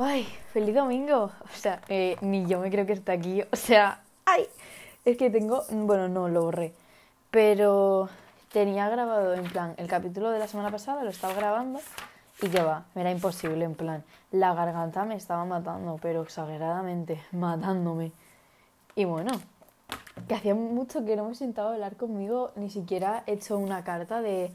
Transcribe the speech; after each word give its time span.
Ay, 0.00 0.28
feliz 0.52 0.76
domingo. 0.76 1.24
O 1.24 1.56
sea, 1.56 1.80
eh, 1.88 2.16
ni 2.20 2.46
yo 2.46 2.60
me 2.60 2.70
creo 2.70 2.86
que 2.86 2.92
esté 2.92 3.10
aquí. 3.10 3.42
O 3.52 3.56
sea, 3.56 4.00
ay, 4.26 4.46
es 5.04 5.16
que 5.16 5.28
tengo, 5.28 5.64
bueno, 5.70 6.08
no, 6.08 6.28
lo 6.28 6.42
borré. 6.42 6.72
Pero 7.32 8.08
tenía 8.52 8.88
grabado 8.88 9.34
en 9.34 9.42
plan 9.50 9.74
el 9.76 9.88
capítulo 9.88 10.30
de 10.30 10.38
la 10.38 10.46
semana 10.46 10.70
pasada, 10.70 11.02
lo 11.02 11.10
estaba 11.10 11.34
grabando 11.34 11.80
y 12.40 12.48
que 12.48 12.62
va, 12.62 12.84
era 12.94 13.10
imposible 13.10 13.64
en 13.64 13.74
plan. 13.74 14.04
La 14.30 14.54
garganta 14.54 15.04
me 15.04 15.16
estaba 15.16 15.44
matando, 15.44 15.98
pero 16.00 16.22
exageradamente, 16.22 17.20
matándome. 17.32 18.12
Y 18.94 19.04
bueno, 19.04 19.32
que 20.28 20.34
hacía 20.34 20.54
mucho 20.54 21.04
que 21.04 21.16
no 21.16 21.24
me 21.24 21.34
sentaba 21.34 21.70
a 21.70 21.74
hablar 21.74 21.96
conmigo, 21.96 22.52
ni 22.54 22.70
siquiera 22.70 23.24
he 23.26 23.32
hecho 23.32 23.58
una 23.58 23.82
carta 23.82 24.22
de 24.22 24.52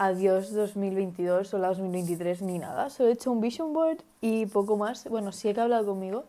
adiós 0.00 0.50
2022 0.54 1.52
o 1.52 1.58
la 1.58 1.68
2023 1.68 2.40
ni 2.42 2.58
nada. 2.58 2.88
Solo 2.88 3.10
he 3.10 3.12
hecho 3.12 3.30
un 3.30 3.42
vision 3.42 3.74
board 3.74 3.98
y 4.22 4.46
poco 4.46 4.78
más. 4.78 5.04
Bueno, 5.04 5.30
sí 5.30 5.52
que 5.52 5.60
ha 5.60 5.64
hablado 5.64 5.84
conmigo 5.84 6.24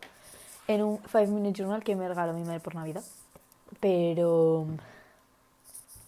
en 0.68 0.82
un 0.82 0.98
5 1.10 1.32
minute 1.32 1.58
journal 1.58 1.82
que 1.82 1.96
me 1.96 2.06
regaló 2.06 2.34
mi 2.34 2.44
madre 2.44 2.60
por 2.60 2.74
Navidad. 2.74 3.02
Pero 3.80 4.66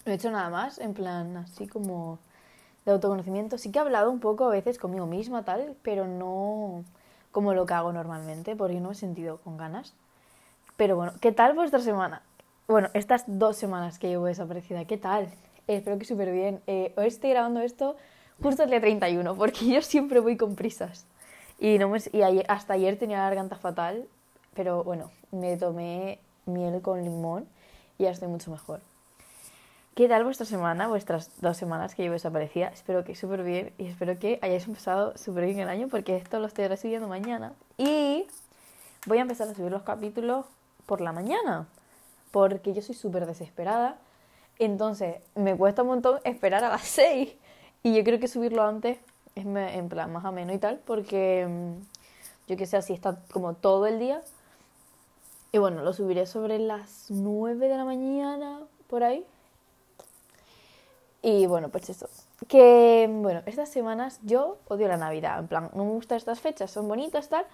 no 0.05 0.13
he 0.13 0.15
hecho 0.15 0.31
nada 0.31 0.51
más, 0.51 0.79
en 0.79 0.93
plan 0.93 1.39
así 1.39 1.67
como 1.67 2.19
de 2.85 2.93
autoconocimiento. 2.93 3.57
Sí 3.57 3.73
que 3.73 3.79
he 3.79 3.83
hablado 3.83 4.11
un 4.11 4.21
poco 4.21 4.45
a 4.45 4.51
veces 4.51 4.79
conmigo 4.79 5.07
misma, 5.07 5.43
tal, 5.47 5.75
pero 5.83 6.07
no 6.07 6.85
como 7.33 7.55
lo 7.55 7.65
que 7.65 7.73
hago 7.73 7.95
normalmente, 7.95 8.57
porque 8.57 8.79
no 8.79 8.89
me 8.89 8.93
he 8.93 8.97
sentido 8.97 9.39
con 9.39 9.57
ganas. 9.57 9.95
Pero 10.77 10.97
bueno, 10.97 11.15
¿qué 11.19 11.33
tal 11.33 11.55
vuestra 11.55 11.81
semana? 11.81 12.21
Bueno, 12.69 12.91
estas 12.93 13.25
dos 13.27 13.57
semanas 13.57 13.99
que 13.99 14.09
llevo 14.09 14.27
desaparecida, 14.27 14.85
¿qué 14.85 14.99
tal? 14.99 15.33
Espero 15.67 15.99
que 15.99 16.05
súper 16.05 16.31
bien. 16.31 16.61
Eh, 16.67 16.93
hoy 16.97 17.07
estoy 17.07 17.31
grabando 17.31 17.61
esto 17.61 17.97
justo 18.43 18.65
el 18.65 18.71
día 18.71 18.81
31, 18.81 19.35
porque 19.37 19.67
yo 19.67 19.81
siempre 19.83 20.21
voy 20.21 20.37
con 20.37 20.57
prisas. 20.57 21.07
Y, 21.59 21.79
no 21.79 21.89
me, 21.89 21.99
y 22.13 22.43
hasta 22.49 22.75
ayer 22.75 22.99
tenía 22.99 23.19
la 23.19 23.25
garganta 23.25 23.57
fatal, 23.57 24.07
pero 24.55 24.85
bueno, 24.85 25.11
me 25.31 25.57
tomé 25.57 26.19
miel 26.45 26.83
con 26.83 27.03
limón 27.03 27.47
y 27.97 28.05
ya 28.05 28.11
estoy 28.11 28.29
mucho 28.29 28.51
mejor. 28.51 28.81
¿Qué 29.95 30.09
tal 30.09 30.25
vuestra 30.25 30.45
semana, 30.45 30.89
vuestras 30.89 31.31
dos 31.41 31.57
semanas 31.57 31.95
que 31.95 32.03
llevo 32.03 32.15
desaparecida? 32.15 32.67
Espero 32.69 33.05
que 33.05 33.15
súper 33.15 33.45
bien 33.45 33.73
y 33.79 33.87
espero 33.87 34.19
que 34.19 34.41
hayáis 34.43 34.67
empezado 34.67 35.17
súper 35.17 35.47
bien 35.47 35.61
el 35.61 35.69
año 35.69 35.87
porque 35.89 36.17
esto 36.17 36.41
lo 36.41 36.47
estoy 36.47 36.67
recibiendo 36.67 37.07
mañana. 37.07 37.53
Y 37.79 38.27
voy 39.07 39.19
a 39.19 39.23
empezar 39.23 39.49
a 39.49 39.55
subir 39.55 39.71
los 39.71 39.83
capítulos 39.83 40.45
por 40.85 41.01
la 41.01 41.13
mañana 41.13 41.69
porque 42.33 42.75
yo 42.75 42.83
soy 42.83 42.97
súper 42.97 43.25
desesperada 43.25 43.97
entonces, 44.59 45.17
me 45.35 45.57
cuesta 45.57 45.83
un 45.83 45.89
montón 45.89 46.21
esperar 46.25 46.65
a 46.65 46.71
las 46.71 46.83
6. 46.83 47.35
Y 47.83 47.95
yo 47.95 48.05
creo 48.05 48.19
que 48.19 48.29
subirlo 48.29 48.63
antes 48.63 48.99
es 49.35 49.45
en 49.45 49.89
plan 49.89 50.13
más 50.13 50.25
ameno 50.25 50.53
y 50.53 50.59
tal, 50.59 50.81
porque 50.85 51.47
mm, 51.47 52.49
yo 52.49 52.57
que 52.57 52.67
sé, 52.67 52.77
así 52.77 52.93
está 52.93 53.19
como 53.33 53.55
todo 53.55 53.87
el 53.87 53.99
día. 53.99 54.23
Y 55.53 55.59
bueno, 55.59 55.83
lo 55.83 55.93
subiré 55.93 56.27
sobre 56.27 56.59
las 56.59 57.07
9 57.11 57.69
de 57.69 57.77
la 57.77 57.85
mañana, 57.85 58.61
por 58.89 59.05
ahí. 59.05 59.25
Y 61.23 61.47
bueno, 61.47 61.69
pues 61.69 61.89
eso. 61.91 62.09
Que 62.49 63.09
bueno, 63.11 63.43
estas 63.47 63.69
semanas 63.69 64.21
yo 64.23 64.59
odio 64.69 64.89
la 64.89 64.97
Navidad. 64.97 65.39
En 65.39 65.49
plan, 65.49 65.71
no 65.75 65.85
me 65.85 65.93
gustan 65.93 66.19
estas 66.19 66.41
fechas, 66.41 66.71
son 66.71 66.89
bonitas, 66.89 67.29
tal, 67.29 67.47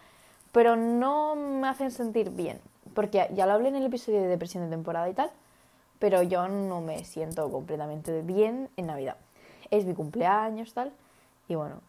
pero 0.53 0.77
no 0.77 1.37
me 1.37 1.69
hacen 1.69 1.91
sentir 1.91 2.31
bien. 2.31 2.61
Porque 2.95 3.29
ya 3.33 3.47
lo 3.47 3.53
hablé 3.53 3.69
en 3.69 3.77
el 3.77 3.87
episodio 3.87 4.20
de 4.20 4.29
depresión 4.29 4.64
de 4.64 4.70
temporada 4.70 5.09
y 5.09 5.14
tal 5.14 5.31
pero 6.01 6.23
yo 6.25 6.48
no 6.48 6.81
me 6.81 7.05
siento 7.05 7.48
completamente 7.53 8.23
bien 8.23 8.69
en 8.77 8.87
Navidad. 8.87 9.17
Es 9.70 9.84
mi 9.84 9.95
cumpleaños, 9.95 10.75
tal, 10.75 10.92
y 11.47 11.55
bueno, 11.55 11.81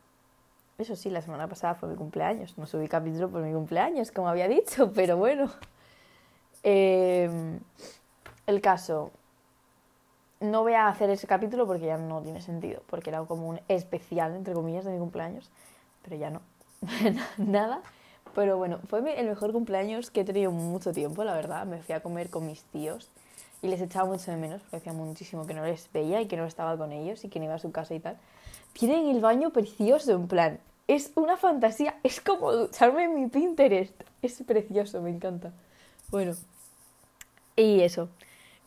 eso 0.78 0.96
sí, 0.96 1.10
la 1.10 1.22
semana 1.22 1.48
pasada 1.48 1.74
fue 1.76 1.90
mi 1.90 1.96
cumpleaños, 1.96 2.58
no 2.58 2.68
subí 2.68 2.88
capítulo 2.88 3.30
por 3.30 3.42
mi 3.42 3.54
cumpleaños, 3.54 4.12
como 4.12 4.28
había 4.28 4.48
dicho, 4.48 4.92
pero 4.96 5.18
bueno. 5.18 5.50
Em, 6.64 7.60
el 8.46 8.62
caso, 8.62 9.12
no 10.42 10.62
voy 10.62 10.74
a 10.74 10.88
hacer 10.88 11.10
ese 11.10 11.26
capítulo 11.26 11.66
porque 11.66 11.86
ya 11.86 11.98
no 11.98 12.22
tiene 12.22 12.42
sentido, 12.42 12.84
porque 12.88 13.10
era 13.10 13.24
como 13.24 13.48
un 13.48 13.62
especial, 13.68 14.36
entre 14.36 14.54
comillas, 14.54 14.86
de 14.86 14.92
mi 14.92 15.00
cumpleaños, 15.00 15.50
pero 16.04 16.18
ya 16.18 16.30
no, 16.30 16.42
nada. 17.38 17.82
Pero 18.36 18.58
bueno, 18.58 18.80
fue 18.88 19.20
el 19.20 19.28
mejor 19.28 19.52
cumpleaños 19.52 20.10
que 20.10 20.22
he 20.22 20.24
tenido 20.24 20.52
mucho 20.52 20.92
tiempo, 20.94 21.24
la 21.24 21.34
verdad. 21.34 21.66
Me 21.66 21.82
fui 21.82 21.94
a 21.94 22.02
comer 22.02 22.30
con 22.30 22.46
mis 22.46 22.64
tíos 22.66 23.12
y 23.62 23.68
les 23.68 23.82
echaba 23.82 24.06
mucho 24.06 24.32
de 24.32 24.38
menos 24.38 24.62
porque 24.62 24.78
hacía 24.78 24.94
muchísimo 24.94 25.46
que 25.46 25.54
no 25.54 25.64
les 25.64 25.92
veía 25.92 26.22
y 26.22 26.28
que 26.28 26.38
no 26.38 26.46
estaba 26.46 26.78
con 26.78 26.92
ellos 26.92 27.24
y 27.24 27.30
que 27.30 27.40
no 27.40 27.46
iba 27.46 27.56
a 27.56 27.60
su 27.60 27.72
casa 27.72 27.94
y 27.94 28.00
tal. 28.00 28.18
Tienen 28.74 29.08
el 29.08 29.22
baño 29.22 29.52
precioso, 29.52 30.14
en 30.14 30.28
plan, 30.28 30.60
es 30.88 31.12
una 31.16 31.38
fantasía, 31.38 31.96
es 32.04 32.22
como 32.22 32.52
ducharme 32.52 33.06
en 33.06 33.16
mi 33.16 33.28
Pinterest. 33.28 33.94
Es 34.22 34.42
precioso, 34.44 35.02
me 35.02 35.10
encanta. 35.10 35.52
Bueno, 36.10 36.34
y 37.56 37.82
eso, 37.82 38.10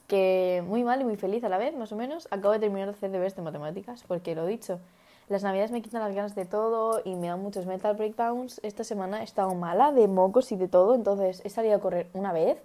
que 0.07 0.63
muy 0.67 0.85
mal 0.85 1.01
y 1.01 1.05
muy 1.05 1.17
feliz 1.17 1.43
a 1.45 1.49
la 1.49 1.59
vez, 1.59 1.77
más 1.77 1.93
o 1.93 1.97
menos. 1.97 2.29
Acabo 2.31 2.53
de 2.53 2.61
terminar 2.61 2.89
de 2.89 2.95
hacer 2.95 3.11
deberes 3.11 3.35
de 3.37 3.43
matemáticas 3.43 4.05
porque 4.07 4.35
lo 4.35 4.47
dicho. 4.47 4.81
Las 5.29 5.43
navidades 5.43 5.71
me 5.71 5.81
quitan 5.81 6.03
las 6.03 6.15
ganas 6.15 6.35
de 6.35 6.45
todo 6.45 7.01
y 7.05 7.15
me 7.15 7.29
dan 7.29 7.41
muchos 7.41 7.67
mental 7.67 7.97
breakdowns. 7.97 8.61
Esta 8.63 8.85
semana 8.85 9.23
he 9.23 9.25
estado 9.25 9.55
mala 9.55 9.91
de 9.91 10.07
mocos 10.07 10.53
y 10.53 10.57
de 10.57 10.69
todo, 10.69 10.95
entonces 10.95 11.41
he 11.45 11.51
salido 11.51 11.77
a 11.77 11.81
correr 11.81 12.09
una 12.13 12.33
vez 12.33 12.63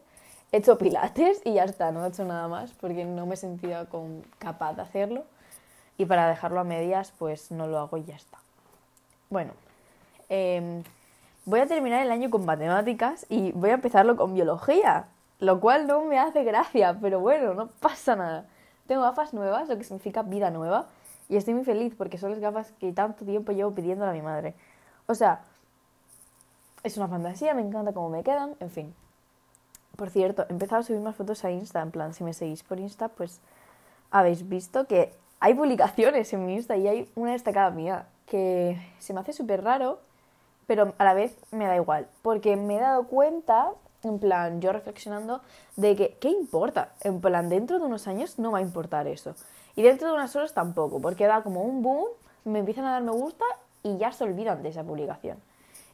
he 0.51 0.57
hecho 0.57 0.77
pilates 0.77 1.41
y 1.45 1.53
ya 1.53 1.63
está, 1.63 1.91
no 1.91 2.05
he 2.05 2.09
hecho 2.09 2.25
nada 2.25 2.47
más 2.47 2.71
porque 2.79 3.05
no 3.05 3.25
me 3.25 3.35
sentido 3.35 3.87
con, 3.89 4.23
capaz 4.39 4.73
de 4.73 4.81
hacerlo. 4.81 5.23
Y 5.97 6.05
para 6.05 6.29
dejarlo 6.29 6.61
a 6.61 6.63
medias, 6.63 7.13
pues 7.19 7.51
no 7.51 7.67
lo 7.67 7.77
hago 7.77 7.97
y 7.97 8.05
ya 8.05 8.15
está. 8.15 8.37
Bueno, 9.29 9.51
em, 10.29 10.83
voy 11.45 11.59
a 11.59 11.67
terminar 11.67 12.01
el 12.01 12.11
año 12.11 12.29
con 12.29 12.45
matemáticas 12.45 13.25
y 13.29 13.51
voy 13.51 13.71
a 13.71 13.73
empezarlo 13.73 14.15
con 14.15 14.33
biología, 14.33 15.07
lo 15.39 15.59
cual 15.59 15.87
no 15.87 16.01
me 16.05 16.17
hace 16.17 16.43
gracia, 16.43 16.97
pero 17.01 17.19
bueno, 17.19 17.53
no 17.53 17.67
pasa 17.67 18.15
nada. 18.15 18.45
Tengo 18.87 19.01
gafas 19.01 19.33
nuevas, 19.33 19.67
lo 19.67 19.77
que 19.77 19.83
significa 19.83 20.23
vida 20.23 20.49
nueva, 20.51 20.87
y 21.27 21.35
estoy 21.35 21.53
muy 21.53 21.63
feliz 21.63 21.93
porque 21.95 22.17
son 22.17 22.31
las 22.31 22.39
gafas 22.39 22.71
que 22.79 22.91
tanto 22.91 23.25
tiempo 23.25 23.51
llevo 23.51 23.75
pidiendo 23.75 24.05
a 24.05 24.11
mi 24.13 24.21
madre. 24.21 24.55
O 25.05 25.13
sea, 25.13 25.41
es 26.81 26.97
una 26.97 27.07
fantasía, 27.07 27.53
me 27.53 27.61
encanta 27.61 27.93
cómo 27.93 28.09
me 28.09 28.23
quedan, 28.23 28.55
en 28.59 28.69
fin. 28.69 28.95
Por 29.99 30.11
cierto, 30.11 30.45
he 30.47 30.53
empezado 30.53 30.79
a 30.79 30.83
subir 30.83 31.01
más 31.01 31.17
fotos 31.17 31.43
a 31.43 31.51
Insta. 31.51 31.81
En 31.81 31.91
plan, 31.91 32.13
si 32.13 32.23
me 32.23 32.33
seguís 32.33 32.63
por 32.63 32.79
Insta, 32.79 33.09
pues 33.09 33.41
habéis 34.11 34.47
visto 34.47 34.87
que 34.87 35.13
hay 35.41 35.53
publicaciones 35.53 36.31
en 36.31 36.45
mi 36.45 36.53
Insta 36.53 36.77
y 36.77 36.87
hay 36.87 37.11
una 37.15 37.33
destacada 37.33 37.69
mía 37.69 38.07
que 38.25 38.79
se 38.99 39.13
me 39.13 39.19
hace 39.19 39.33
súper 39.33 39.61
raro, 39.61 39.99
pero 40.67 40.93
a 40.97 41.03
la 41.03 41.13
vez 41.13 41.35
me 41.51 41.65
da 41.65 41.75
igual. 41.75 42.07
Porque 42.21 42.55
me 42.55 42.77
he 42.77 42.79
dado 42.79 43.07
cuenta, 43.07 43.73
en 44.03 44.19
plan, 44.19 44.61
yo 44.61 44.71
reflexionando, 44.71 45.41
de 45.75 45.97
que, 45.97 46.15
¿qué 46.21 46.29
importa? 46.29 46.93
En 47.01 47.19
plan, 47.19 47.49
dentro 47.49 47.77
de 47.77 47.83
unos 47.83 48.07
años 48.07 48.39
no 48.39 48.53
va 48.53 48.59
a 48.59 48.61
importar 48.61 49.05
eso. 49.05 49.35
Y 49.75 49.81
dentro 49.81 50.07
de 50.07 50.13
unas 50.13 50.33
horas 50.33 50.53
tampoco, 50.53 51.01
porque 51.01 51.27
da 51.27 51.43
como 51.43 51.63
un 51.63 51.81
boom, 51.81 52.07
me 52.45 52.59
empiezan 52.59 52.85
a 52.85 52.91
dar 52.91 53.03
me 53.03 53.11
gusta 53.11 53.43
y 53.83 53.97
ya 53.97 54.13
se 54.13 54.23
olvidan 54.23 54.63
de 54.63 54.69
esa 54.69 54.81
publicación. 54.81 55.39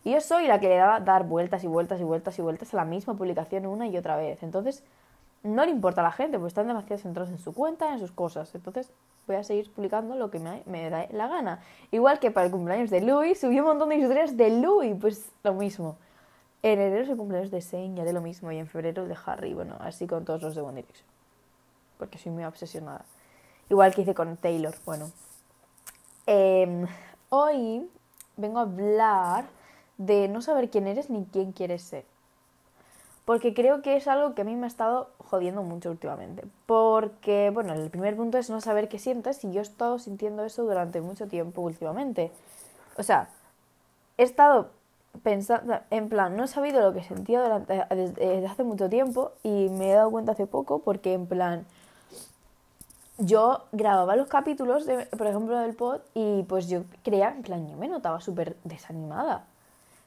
Y 0.06 0.12
yo 0.12 0.22
soy 0.22 0.46
la 0.46 0.60
que 0.60 0.70
le 0.70 0.78
da 0.78 1.00
dar 1.00 1.26
vueltas 1.26 1.64
y 1.64 1.68
vueltas 1.68 2.00
y 2.00 2.04
vueltas 2.04 2.38
y 2.38 2.42
vueltas 2.44 2.74
a 2.74 2.78
la 2.78 2.86
misma 2.86 3.16
publicación 3.16 3.66
una 3.66 3.88
y 3.88 3.98
otra 3.98 4.16
vez. 4.16 4.44
Entonces, 4.44 4.84
no 5.42 5.66
le 5.66 5.72
importa 5.72 6.02
a 6.02 6.04
la 6.04 6.12
gente, 6.12 6.38
pues 6.38 6.52
están 6.52 6.68
demasiado 6.68 7.02
centrados 7.02 7.32
en 7.32 7.40
su 7.40 7.56
cuenta, 7.56 7.92
en 7.92 7.98
sus 7.98 8.12
cosas. 8.12 8.54
Entonces, 8.54 8.92
voy 9.26 9.36
a 9.36 9.44
seguir 9.44 9.72
publicando 9.74 10.16
lo 10.16 10.30
que 10.30 10.38
me, 10.38 10.62
me 10.68 10.92
da 10.92 11.08
la 11.12 11.28
gana. 11.28 11.60
Igual 11.90 12.20
que 12.20 12.30
para 12.30 12.46
el 12.46 12.52
cumpleaños 12.52 12.92
de 12.92 13.02
Louis, 13.02 13.40
subí 13.40 13.60
un 13.60 13.66
montón 13.66 13.90
de 13.90 13.96
historias 13.96 14.38
de 14.38 14.52
Louis, 14.62 14.96
pues 15.02 15.28
lo 15.44 15.56
mismo. 15.56 15.98
En 16.62 16.80
enero 16.80 17.02
es 17.02 17.10
el 17.10 17.18
cumpleaños 17.18 17.50
de 17.50 17.62
Zayn, 17.62 17.96
ya 17.96 18.04
de 18.04 18.14
lo 18.14 18.22
mismo, 18.22 18.52
y 18.52 18.60
en 18.60 18.68
febrero 18.68 19.02
el 19.02 19.10
de 19.10 19.18
Harry, 19.26 19.56
bueno, 19.56 19.76
así 19.80 20.06
con 20.06 20.24
todos 20.24 20.44
los 20.44 20.54
de 20.54 20.62
One 20.62 20.76
Direction. 20.76 21.08
Porque 21.98 22.20
soy 22.20 22.32
muy 22.32 22.44
obsesionada. 22.44 23.06
Igual 23.72 23.96
que 23.96 24.02
hice 24.02 24.14
con 24.14 24.38
Taylor, 24.38 24.76
bueno. 24.86 25.10
Em, 26.28 26.86
hoy 27.30 27.90
vengo 28.38 28.60
a 28.60 28.64
hablar 28.64 29.46
de 29.98 30.28
no 30.28 30.42
saber 30.42 30.70
quién 30.70 30.88
eres 30.88 31.10
ni 31.10 31.26
quién 31.26 31.52
quieres 31.52 31.82
ser. 31.82 32.06
Porque 33.26 33.56
creo 33.56 33.82
que 33.82 33.96
es 33.96 34.08
algo 34.08 34.36
que 34.36 34.42
a 34.42 34.46
mí 34.46 34.56
me 34.56 34.66
ha 34.66 34.68
estado 34.68 35.10
jodiendo 35.18 35.64
mucho 35.64 35.90
últimamente. 35.90 36.44
Porque, 36.68 37.50
bueno, 37.52 37.74
el 37.74 37.90
primer 37.90 38.16
punto 38.16 38.38
es 38.38 38.52
no 38.52 38.62
saber 38.62 38.88
qué 38.88 39.00
sientes 39.00 39.44
y 39.44 39.52
yo 39.52 39.62
he 39.62 39.64
estado 39.64 39.98
sintiendo 39.98 40.46
eso 40.46 40.64
durante 40.64 41.02
mucho 41.02 41.28
tiempo 41.28 41.62
últimamente. 41.62 42.32
O 42.98 43.04
sea, 43.04 43.30
he 44.18 44.24
estado 44.24 44.70
pensando, 45.24 45.80
en 45.90 46.08
plan, 46.08 46.36
no 46.38 46.44
he 46.44 46.48
sabido 46.48 46.82
lo 46.82 46.94
que 46.94 47.04
sentía 47.04 47.42
durante, 47.42 47.84
desde, 47.90 48.46
hace 48.46 48.64
mucho 48.64 48.90
tiempo 48.90 49.32
y 49.42 49.70
me 49.70 49.92
he 49.92 49.96
dado 49.96 50.12
cuenta 50.12 50.34
hace 50.34 50.46
poco 50.46 50.80
porque, 50.80 51.14
en 51.14 51.26
plan, 51.26 51.66
yo 53.18 53.64
grababa 53.72 54.16
los 54.16 54.28
capítulos, 54.28 54.86
de, 54.86 55.08
por 55.08 55.26
ejemplo, 55.26 55.58
del 55.58 55.74
pod 55.74 56.02
y 56.14 56.44
pues 56.44 56.70
yo 56.70 56.84
creía, 57.04 57.30
en 57.30 57.42
plan, 57.42 57.68
yo 57.68 57.76
me 57.76 57.88
notaba 57.88 58.22
súper 58.22 58.56
desanimada 58.64 59.46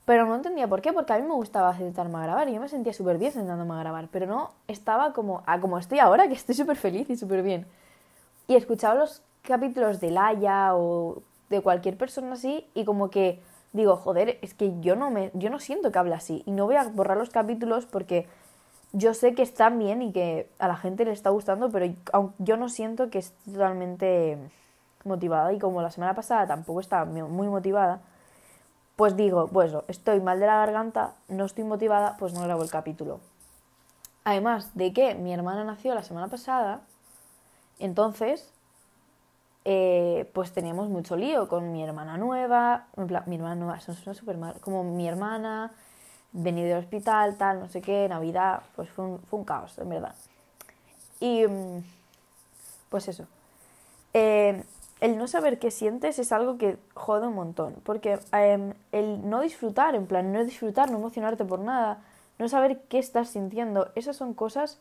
pero 0.09 0.25
no 0.25 0.37
entendía 0.37 0.67
por 0.67 0.81
qué, 0.81 0.95
porque 0.95 1.13
a 1.13 1.19
mí 1.19 1.23
me 1.23 1.35
gustaba 1.35 1.77
sentarme 1.77 2.17
a 2.17 2.23
grabar 2.23 2.49
y 2.49 2.55
yo 2.55 2.61
me 2.63 2.69
sentía 2.71 2.95
súper 2.95 3.19
bien 3.19 3.31
sentándome 3.31 3.75
a 3.75 3.81
grabar, 3.81 4.09
pero 4.11 4.25
no 4.25 4.53
estaba 4.67 5.13
como, 5.13 5.43
a 5.45 5.61
como 5.61 5.77
estoy 5.77 5.99
ahora, 5.99 6.27
que 6.29 6.33
estoy 6.33 6.55
súper 6.55 6.79
feliz 6.79 7.11
y 7.11 7.17
súper 7.19 7.43
bien. 7.43 7.67
Y 8.47 8.57
escuchaba 8.57 8.95
los 8.95 9.21
capítulos 9.43 10.01
de 10.01 10.11
Laia 10.11 10.75
o 10.75 11.23
de 11.51 11.61
cualquier 11.61 11.99
persona 11.99 12.33
así 12.33 12.67
y 12.73 12.87
como 12.87 13.11
que 13.11 13.43
digo, 13.75 13.97
joder, 13.97 14.39
es 14.41 14.55
que 14.55 14.81
yo 14.81 14.97
no 14.97 15.11
me, 15.11 15.31
yo 15.35 15.51
no 15.51 15.59
siento 15.59 15.93
que 15.93 15.99
habla 15.99 16.17
así. 16.17 16.43
Y 16.47 16.53
no 16.53 16.65
voy 16.65 16.77
a 16.77 16.85
borrar 16.85 17.19
los 17.19 17.29
capítulos 17.29 17.85
porque 17.85 18.27
yo 18.95 19.13
sé 19.13 19.35
que 19.35 19.43
están 19.43 19.79
bien 19.79 20.01
y 20.01 20.13
que 20.13 20.49
a 20.59 20.69
la 20.69 20.77
gente 20.77 21.05
le 21.05 21.13
está 21.13 21.29
gustando, 21.29 21.71
pero 21.71 21.85
yo 22.39 22.57
no 22.57 22.71
siento 22.71 23.11
que 23.11 23.19
esté 23.19 23.53
totalmente 23.53 24.39
motivada. 25.05 25.53
Y 25.53 25.59
como 25.59 25.83
la 25.83 25.91
semana 25.91 26.15
pasada 26.15 26.47
tampoco 26.47 26.81
estaba 26.81 27.05
muy 27.05 27.49
motivada, 27.49 28.01
pues 28.99 29.15
digo, 29.15 29.47
pues 29.47 29.73
estoy 29.87 30.19
mal 30.19 30.41
de 30.41 30.47
la 30.47 30.57
garganta, 30.57 31.15
no 31.29 31.45
estoy 31.45 31.63
motivada, 31.63 32.17
pues 32.19 32.33
no 32.33 32.41
grabo 32.41 32.65
el 32.65 32.69
capítulo. 32.69 33.21
Además 34.25 34.75
de 34.75 34.93
que 34.93 35.15
mi 35.15 35.33
hermana 35.33 35.63
nació 35.63 35.95
la 35.95 36.03
semana 36.03 36.27
pasada, 36.27 36.81
entonces 37.79 38.53
eh, 39.65 40.29
pues 40.35 40.51
teníamos 40.51 40.89
mucho 40.89 41.17
lío 41.17 41.47
con 41.47 41.71
mi 41.71 41.85
hermana 41.85 42.17
nueva, 42.17 42.89
mi 42.97 43.37
hermana 43.37 43.55
nueva, 43.55 43.77
eso 43.77 43.95
suena 43.95 44.19
súper 44.19 44.37
mal, 44.37 44.59
como 44.61 44.83
mi 44.83 45.07
hermana, 45.07 45.71
venir 46.33 46.67
del 46.67 46.79
hospital, 46.79 47.37
tal, 47.37 47.61
no 47.61 47.69
sé 47.69 47.81
qué, 47.81 48.09
Navidad, 48.09 48.63
pues 48.75 48.91
fue 48.91 49.05
un, 49.05 49.21
fue 49.21 49.39
un 49.39 49.45
caos, 49.45 49.79
en 49.79 49.91
verdad. 49.91 50.17
Y 51.21 51.47
mm, 51.47 51.85
pues 52.89 53.07
eso. 53.07 53.29
Eh, 54.13 54.61
el 55.01 55.17
no 55.17 55.29
saber 55.29 55.59
qué 55.59 55.71
sientes 55.71 56.19
es 56.19 56.33
algo 56.33 56.59
que 56.59 56.77
jode 56.95 57.29
un 57.29 57.35
montón, 57.35 57.75
porque 57.85 58.19
em, 58.33 58.75
el 58.93 59.29
no 59.29 59.41
disfrutar, 59.41 59.95
en 59.95 60.07
plan, 60.07 60.33
no 60.33 60.45
disfrutar, 60.45 60.91
no 60.91 60.99
emocionarte 60.99 61.45
por 61.45 61.61
nada, 61.61 62.03
no 62.39 62.49
saber 62.49 62.81
qué 62.89 62.99
estás 62.99 63.31
sintiendo, 63.31 63.91
esas 63.95 64.17
son 64.17 64.35
cosas 64.35 64.79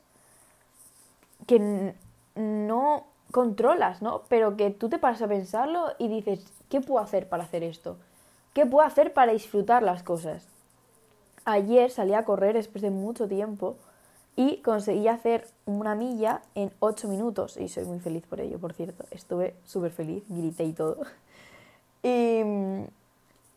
que 1.45 1.93
no 2.35 3.05
controlas, 3.31 4.01
¿no? 4.01 4.23
Pero 4.29 4.57
que 4.57 4.71
tú 4.71 4.89
te 4.89 4.99
paras 4.99 5.21
a 5.21 5.27
pensarlo 5.27 5.93
y 5.97 6.07
dices, 6.07 6.45
¿qué 6.69 6.81
puedo 6.81 7.03
hacer 7.03 7.29
para 7.29 7.43
hacer 7.43 7.63
esto? 7.63 7.97
¿Qué 8.53 8.65
puedo 8.65 8.85
hacer 8.85 9.13
para 9.13 9.33
disfrutar 9.33 9.83
las 9.83 10.03
cosas? 10.03 10.47
Ayer 11.45 11.91
salí 11.91 12.13
a 12.13 12.25
correr 12.25 12.55
después 12.55 12.81
de 12.81 12.89
mucho 12.89 13.27
tiempo 13.27 13.77
y 14.37 14.57
conseguí 14.57 15.07
hacer 15.07 15.47
una 15.65 15.95
milla 15.95 16.43
en 16.53 16.71
8 16.79 17.07
minutos 17.07 17.57
y 17.57 17.67
soy 17.69 17.85
muy 17.85 17.99
feliz 17.99 18.23
por 18.27 18.39
ello, 18.39 18.59
por 18.59 18.71
cierto. 18.73 19.03
Estuve 19.09 19.55
súper 19.65 19.91
feliz, 19.91 20.23
grité 20.29 20.63
y 20.63 20.73
todo. 20.73 20.99
Y 22.03 22.43
mm, 22.45 22.83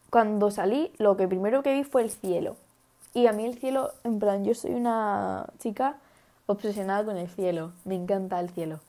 cuando 0.09 0.51
salí, 0.51 0.91
lo 0.97 1.19
que 1.19 1.29
primero 1.29 1.63
que 1.63 1.75
vi 1.75 1.85
fue 1.85 2.01
el 2.03 2.11
cielo. 2.11 2.57
Y 3.13 3.27
a 3.27 3.33
mí 3.33 3.45
el 3.45 3.59
cielo, 3.59 3.93
en 4.05 4.19
plan, 4.19 4.43
yo 4.43 4.55
soy 4.55 4.73
una 4.73 5.47
chica 5.59 5.99
obsesionada 6.47 7.05
con 7.05 7.19
el 7.19 7.29
cielo. 7.29 7.73
Me 7.85 7.95
encanta 7.95 8.41
el 8.41 8.49
cielo. 8.49 8.81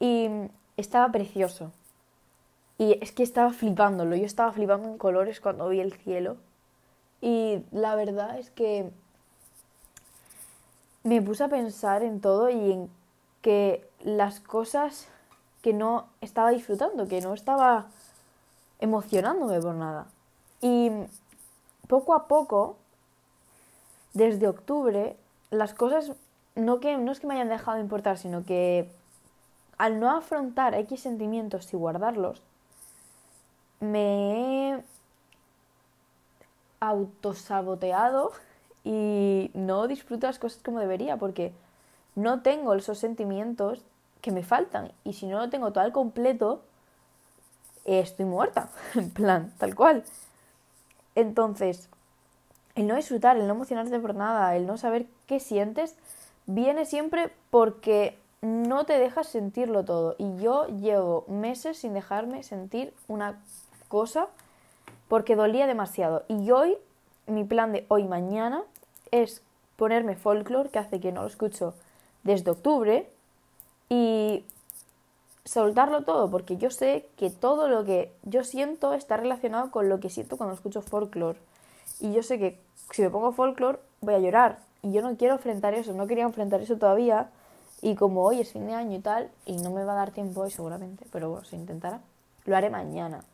Y 0.00 0.30
estaba 0.78 1.12
precioso. 1.12 1.70
Y 2.78 2.96
es 3.02 3.12
que 3.12 3.22
estaba 3.22 3.52
flipándolo. 3.52 4.16
Yo 4.16 4.24
estaba 4.24 4.52
flipando 4.52 4.88
en 4.88 4.96
colores 4.96 5.40
cuando 5.40 5.68
vi 5.68 5.80
el 5.80 5.92
cielo. 5.92 6.38
Y 7.20 7.62
la 7.72 7.94
verdad 7.94 8.38
es 8.38 8.50
que 8.50 8.90
me 11.08 11.22
puse 11.22 11.42
a 11.44 11.48
pensar 11.48 12.02
en 12.02 12.20
todo 12.20 12.50
y 12.50 12.72
en 12.72 12.90
que 13.40 13.88
las 14.00 14.40
cosas 14.40 15.08
que 15.62 15.72
no 15.72 16.06
estaba 16.20 16.50
disfrutando, 16.50 17.08
que 17.08 17.22
no 17.22 17.32
estaba 17.32 17.86
emocionándome 18.78 19.58
por 19.60 19.74
nada. 19.74 20.06
Y 20.60 20.90
poco 21.86 22.14
a 22.14 22.28
poco, 22.28 22.76
desde 24.12 24.48
octubre, 24.48 25.16
las 25.50 25.72
cosas 25.72 26.12
no, 26.54 26.78
que, 26.78 26.98
no 26.98 27.10
es 27.10 27.20
que 27.20 27.26
me 27.26 27.34
hayan 27.34 27.48
dejado 27.48 27.76
de 27.76 27.82
importar, 27.82 28.18
sino 28.18 28.44
que 28.44 28.90
al 29.78 30.00
no 30.00 30.10
afrontar 30.10 30.74
X 30.74 31.00
sentimientos 31.00 31.72
y 31.72 31.76
guardarlos, 31.78 32.42
me 33.80 34.72
he 34.72 34.84
autosaboteado 36.80 38.32
y 38.88 39.50
no 39.52 39.86
disfruto 39.86 40.26
las 40.26 40.38
cosas 40.38 40.62
como 40.64 40.80
debería 40.80 41.18
porque 41.18 41.52
no 42.14 42.40
tengo 42.40 42.72
esos 42.72 42.98
sentimientos 42.98 43.84
que 44.22 44.30
me 44.32 44.42
faltan 44.42 44.92
y 45.04 45.12
si 45.12 45.26
no 45.26 45.38
lo 45.38 45.50
tengo 45.50 45.72
todo 45.72 45.84
al 45.84 45.92
completo, 45.92 46.62
estoy 47.84 48.24
muerta, 48.24 48.70
en 48.94 49.10
plan, 49.10 49.52
tal 49.58 49.74
cual. 49.74 50.04
Entonces, 51.14 51.90
el 52.76 52.86
no 52.86 52.96
disfrutar, 52.96 53.36
el 53.36 53.46
no 53.46 53.52
emocionarte 53.52 54.00
por 54.00 54.14
nada, 54.14 54.56
el 54.56 54.66
no 54.66 54.78
saber 54.78 55.04
qué 55.26 55.38
sientes, 55.38 55.94
viene 56.46 56.86
siempre 56.86 57.30
porque 57.50 58.18
no 58.40 58.86
te 58.86 58.98
dejas 58.98 59.26
sentirlo 59.26 59.84
todo. 59.84 60.14
Y 60.16 60.38
yo 60.38 60.66
llevo 60.68 61.26
meses 61.28 61.76
sin 61.76 61.92
dejarme 61.92 62.42
sentir 62.42 62.94
una 63.06 63.38
cosa 63.88 64.28
porque 65.08 65.36
dolía 65.36 65.66
demasiado. 65.66 66.24
Y 66.26 66.50
hoy, 66.52 66.78
mi 67.26 67.44
plan 67.44 67.72
de 67.72 67.84
hoy 67.88 68.04
mañana 68.04 68.64
es 69.12 69.42
ponerme 69.76 70.16
folklore, 70.16 70.70
que 70.70 70.78
hace 70.78 71.00
que 71.00 71.12
no 71.12 71.22
lo 71.22 71.28
escucho 71.28 71.74
desde 72.24 72.50
octubre, 72.50 73.08
y 73.88 74.44
soltarlo 75.44 76.02
todo, 76.02 76.30
porque 76.30 76.56
yo 76.56 76.70
sé 76.70 77.08
que 77.16 77.30
todo 77.30 77.68
lo 77.68 77.84
que 77.84 78.12
yo 78.22 78.44
siento 78.44 78.92
está 78.92 79.16
relacionado 79.16 79.70
con 79.70 79.88
lo 79.88 79.98
que 80.00 80.10
siento 80.10 80.36
cuando 80.36 80.54
escucho 80.54 80.82
folklore. 80.82 81.38
Y 82.00 82.12
yo 82.12 82.22
sé 82.22 82.38
que 82.38 82.60
si 82.90 83.02
me 83.02 83.10
pongo 83.10 83.32
folklore 83.32 83.78
voy 84.00 84.14
a 84.14 84.18
llorar. 84.18 84.58
Y 84.82 84.92
yo 84.92 85.02
no 85.02 85.16
quiero 85.16 85.34
enfrentar 85.34 85.74
eso, 85.74 85.92
no 85.94 86.06
quería 86.06 86.24
enfrentar 86.24 86.60
eso 86.60 86.76
todavía 86.76 87.30
y 87.80 87.94
como 87.94 88.24
hoy 88.24 88.40
es 88.40 88.52
fin 88.52 88.66
de 88.66 88.74
año 88.74 88.96
y 88.96 89.00
tal, 89.00 89.30
y 89.46 89.56
no 89.56 89.70
me 89.70 89.84
va 89.84 89.92
a 89.92 89.96
dar 89.96 90.10
tiempo 90.10 90.40
hoy 90.42 90.50
seguramente, 90.50 91.06
pero 91.12 91.30
bueno, 91.30 91.44
se 91.46 91.56
intentará, 91.56 92.00
lo 92.44 92.56
haré 92.56 92.70
mañana. 92.70 93.24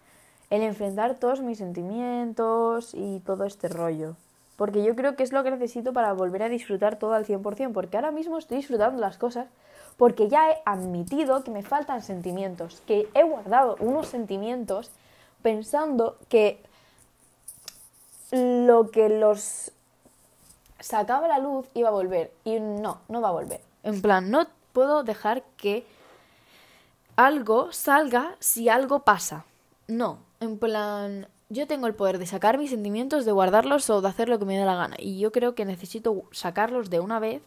El 0.51 0.63
enfrentar 0.63 1.15
todos 1.15 1.41
mis 1.41 1.59
sentimientos 1.59 2.93
y 2.93 3.21
todo 3.21 3.45
este 3.45 3.69
rollo. 3.69 4.17
Porque 4.57 4.85
yo 4.85 4.95
creo 4.95 5.17
que 5.17 5.23
es 5.23 5.33
lo 5.33 5.43
que 5.43 5.51
necesito 5.51 5.93
para 5.93 6.13
volver 6.13 6.43
a 6.43 6.49
disfrutar 6.49 6.97
todo 6.97 7.15
al 7.15 7.27
100%, 7.27 7.73
porque 7.73 7.97
ahora 7.97 8.11
mismo 8.11 8.39
estoy 8.39 8.59
disfrutando 8.59 9.01
las 9.01 9.19
cosas 9.19 9.49
porque 9.97 10.29
ya 10.29 10.51
he 10.51 10.63
admitido 10.65 11.45
que 11.45 11.51
me 11.51 11.63
faltan 11.63 12.03
sentimientos, 12.03 12.83
que 12.87 13.09
he 13.15 13.23
guardado 13.23 13.77
unos 13.81 14.09
sentimientos 14.09 14.91
pensando 15.43 16.17
que 16.29 16.61
lo 18.33 18.91
que 18.91 19.09
los 19.09 19.71
sacaba 20.81 21.29
la 21.29 21.39
luz 21.39 21.67
iba 21.75 21.89
a 21.89 21.93
volver. 21.93 22.33
Y 22.45 22.59
no, 22.61 23.01
no 23.09 23.21
va 23.21 23.29
a 23.29 23.33
volver. 23.33 23.61
En 23.83 24.03
plan, 24.03 24.31
no 24.31 24.47
puedo 24.73 25.05
dejar 25.05 25.43
que 25.57 25.87
algo 27.17 27.73
salga 27.73 28.35
si 28.41 28.69
algo 28.69 29.01
pasa. 29.01 29.45
No, 29.87 30.19
en 30.41 30.59
plan, 30.59 31.29
yo 31.55 31.67
tengo 31.67 31.87
el 31.87 31.95
poder 31.95 32.19
de 32.19 32.27
sacar 32.27 32.59
mis 32.59 32.71
sentimientos, 32.71 33.25
de 33.25 33.33
guardarlos 33.33 33.89
o 33.91 34.01
de 34.01 34.09
hacer 34.09 34.29
lo 34.29 34.39
que 34.39 34.45
me 34.45 34.59
dé 34.59 34.65
la 34.65 34.75
gana. 34.75 34.97
Y 34.99 35.19
yo 35.19 35.33
creo 35.33 35.55
que 35.55 35.65
necesito 35.65 36.25
sacarlos 36.33 36.91
de 36.91 37.01
una 37.01 37.19
vez 37.19 37.43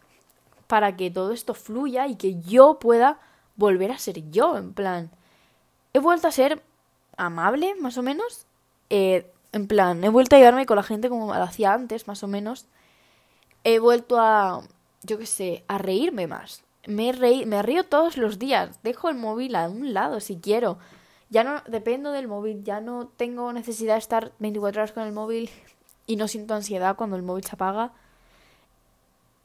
para 0.67 0.95
que 0.95 1.11
todo 1.11 1.31
esto 1.31 1.53
fluya 1.53 2.07
y 2.07 2.15
que 2.15 2.39
yo 2.41 2.79
pueda 2.79 3.19
volver 3.55 3.91
a 3.91 3.99
ser 3.99 4.29
yo. 4.31 4.57
En 4.57 4.73
plan, 4.73 5.11
he 5.93 5.99
vuelto 5.99 6.27
a 6.27 6.31
ser 6.31 6.63
amable, 7.17 7.75
más 7.75 7.97
o 7.97 8.03
menos. 8.03 8.45
Eh, 8.89 9.31
en 9.51 9.67
plan, 9.67 10.03
he 10.03 10.09
vuelto 10.09 10.35
a 10.35 10.39
llevarme 10.39 10.65
con 10.65 10.77
la 10.77 10.83
gente 10.83 11.09
como 11.09 11.33
lo 11.33 11.43
hacía 11.43 11.73
antes, 11.73 12.07
más 12.07 12.23
o 12.23 12.27
menos. 12.27 12.65
He 13.63 13.79
vuelto 13.79 14.19
a 14.19 14.63
yo 15.03 15.17
qué 15.17 15.25
sé, 15.25 15.63
a 15.67 15.77
reírme 15.77 16.27
más. 16.27 16.63
Me, 16.85 17.13
me 17.45 17.61
río 17.61 17.83
todos 17.83 18.17
los 18.17 18.39
días. 18.39 18.81
Dejo 18.83 19.09
el 19.09 19.15
móvil 19.15 19.55
a 19.55 19.69
un 19.69 19.93
lado 19.93 20.19
si 20.19 20.37
quiero. 20.37 20.77
Ya 21.29 21.43
no 21.43 21.61
dependo 21.67 22.11
del 22.11 22.27
móvil, 22.27 22.63
ya 22.63 22.79
no 22.79 23.07
tengo 23.17 23.51
necesidad 23.53 23.95
de 23.95 23.99
estar 23.99 24.31
24 24.39 24.81
horas 24.81 24.91
con 24.91 25.03
el 25.03 25.11
móvil 25.11 25.49
y 26.05 26.15
no 26.15 26.27
siento 26.27 26.53
ansiedad 26.53 26.95
cuando 26.95 27.15
el 27.15 27.23
móvil 27.23 27.43
se 27.43 27.55
apaga. 27.55 27.91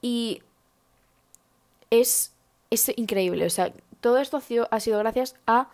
Y 0.01 0.43
es, 1.91 2.33
es 2.71 2.93
increíble. 2.97 3.47
O 3.47 3.51
sea, 3.51 3.73
todo 4.01 4.19
esto 4.19 4.37
ha 4.37 4.41
sido, 4.41 4.69
ha 4.71 4.81
sido 4.81 4.99
gracias 4.99 5.37
a 5.47 5.69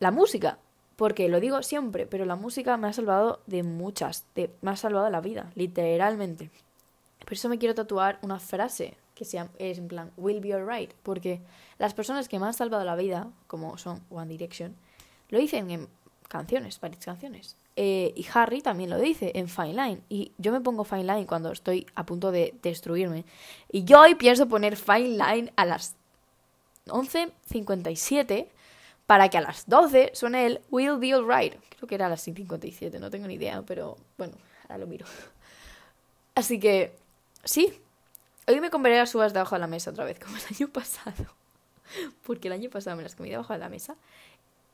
la 0.00 0.10
música. 0.10 0.58
Porque 0.96 1.28
lo 1.28 1.40
digo 1.40 1.62
siempre, 1.62 2.06
pero 2.06 2.24
la 2.24 2.36
música 2.36 2.76
me 2.78 2.88
ha 2.88 2.92
salvado 2.92 3.40
de 3.46 3.62
muchas, 3.62 4.24
me 4.34 4.70
ha 4.70 4.76
salvado 4.76 5.10
la 5.10 5.20
vida, 5.20 5.52
literalmente. 5.54 6.50
Por 7.20 7.34
eso 7.34 7.50
me 7.50 7.58
quiero 7.58 7.74
tatuar 7.74 8.18
una 8.22 8.40
frase 8.40 8.96
que 9.14 9.24
sea, 9.24 9.48
es 9.58 9.78
en 9.78 9.88
plan, 9.88 10.10
will 10.16 10.40
be 10.40 10.52
alright, 10.52 10.92
porque 11.02 11.40
las 11.78 11.94
personas 11.94 12.28
que 12.28 12.38
me 12.38 12.46
han 12.46 12.54
salvado 12.54 12.84
la 12.84 12.96
vida, 12.96 13.28
como 13.46 13.76
son 13.78 14.02
One 14.10 14.28
Direction, 14.28 14.74
lo 15.28 15.38
dicen 15.38 15.70
en 15.70 15.88
canciones, 16.28 16.80
varias 16.80 17.04
canciones. 17.04 17.56
Eh, 17.76 18.12
y 18.16 18.26
Harry 18.32 18.62
también 18.62 18.90
lo 18.90 18.98
dice 18.98 19.32
en 19.34 19.48
Fine 19.48 19.74
Line. 19.74 20.00
Y 20.08 20.32
yo 20.38 20.52
me 20.52 20.60
pongo 20.60 20.84
Fine 20.84 21.04
Line 21.04 21.26
cuando 21.26 21.52
estoy 21.52 21.86
a 21.94 22.06
punto 22.06 22.32
de 22.32 22.54
destruirme. 22.62 23.24
Y 23.70 23.84
yo 23.84 24.00
hoy 24.00 24.14
pienso 24.14 24.48
poner 24.48 24.76
Fine 24.76 25.18
Line 25.18 25.52
a 25.56 25.64
las 25.64 25.94
11.57 26.86 28.48
para 29.06 29.28
que 29.28 29.38
a 29.38 29.40
las 29.40 29.68
12 29.68 30.12
suene 30.14 30.46
el 30.46 30.60
Will 30.70 30.98
Be 30.98 31.12
Alright. 31.12 31.54
Creo 31.76 31.88
que 31.88 31.94
era 31.94 32.06
a 32.06 32.08
las 32.08 32.26
5.57, 32.26 32.98
no 32.98 33.10
tengo 33.10 33.26
ni 33.26 33.34
idea, 33.34 33.62
pero 33.62 33.96
bueno, 34.16 34.34
ahora 34.62 34.78
lo 34.78 34.86
miro. 34.86 35.06
Así 36.34 36.58
que 36.58 36.92
Sí, 37.46 37.72
hoy 38.48 38.60
me 38.60 38.70
comeré 38.70 38.98
las 38.98 39.14
uvas 39.14 39.32
debajo 39.32 39.54
de 39.54 39.60
la 39.60 39.68
mesa 39.68 39.92
otra 39.92 40.04
vez, 40.04 40.18
como 40.18 40.36
el 40.36 40.42
año 40.52 40.68
pasado. 40.68 41.26
Porque 42.26 42.48
el 42.48 42.54
año 42.54 42.68
pasado 42.70 42.96
me 42.96 43.04
las 43.04 43.14
comí 43.14 43.30
debajo 43.30 43.52
de 43.52 43.60
la 43.60 43.68
mesa. 43.68 43.94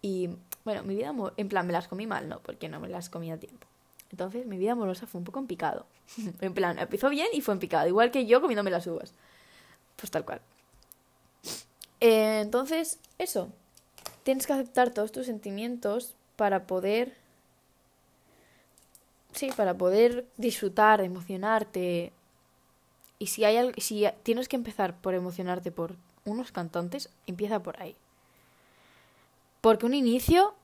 Y 0.02 0.30
bueno, 0.64 0.82
mi 0.82 0.94
vida, 0.94 1.14
en 1.37 1.49
plan, 1.49 1.66
me 1.66 1.73
las 1.73 1.88
comí 1.88 2.06
mal, 2.06 2.28
no, 2.28 2.40
porque 2.40 2.68
no 2.68 2.80
me 2.80 2.88
las 2.88 3.09
comí 3.09 3.30
a 3.30 3.38
tiempo. 3.38 3.66
Entonces 4.11 4.47
mi 4.47 4.59
vida 4.59 4.73
amorosa 4.73 5.06
fue 5.06 5.21
un 5.21 5.25
poco 5.25 5.38
en 5.38 5.47
picado. 5.47 5.87
en 6.40 6.54
plan, 6.54 6.78
empezó 6.78 7.09
bien 7.09 7.28
y 7.32 7.40
fue 7.40 7.54
en 7.54 7.61
picado, 7.61 7.88
igual 7.88 8.11
que 8.11 8.26
yo 8.26 8.40
comiéndome 8.40 8.71
las 8.71 8.87
uvas. 8.87 9.14
Pues 9.97 10.11
tal 10.11 10.25
cual. 10.25 10.40
Eh, 12.00 12.40
entonces, 12.40 12.99
eso. 13.18 13.49
Tienes 14.25 14.47
que 14.47 14.52
aceptar 14.52 14.90
todos 14.90 15.12
tus 15.12 15.26
sentimientos 15.26 16.14
para 16.37 16.66
poder... 16.66 17.16
Sí, 19.32 19.50
para 19.56 19.75
poder 19.78 20.26
disfrutar, 20.37 21.00
emocionarte. 21.00 22.12
Y 23.18 23.28
si, 23.28 23.44
hay, 23.44 23.73
si 23.78 24.06
tienes 24.25 24.49
que 24.49 24.56
empezar 24.56 25.00
por 25.00 25.14
emocionarte 25.14 25.71
por 25.73 25.97
unos 26.25 26.52
cantantes, 26.52 27.09
empieza 27.26 27.62
por 27.62 27.80
ahí. 27.80 27.97
Porque 29.62 29.87
un 29.87 29.95
inicio 29.95 30.54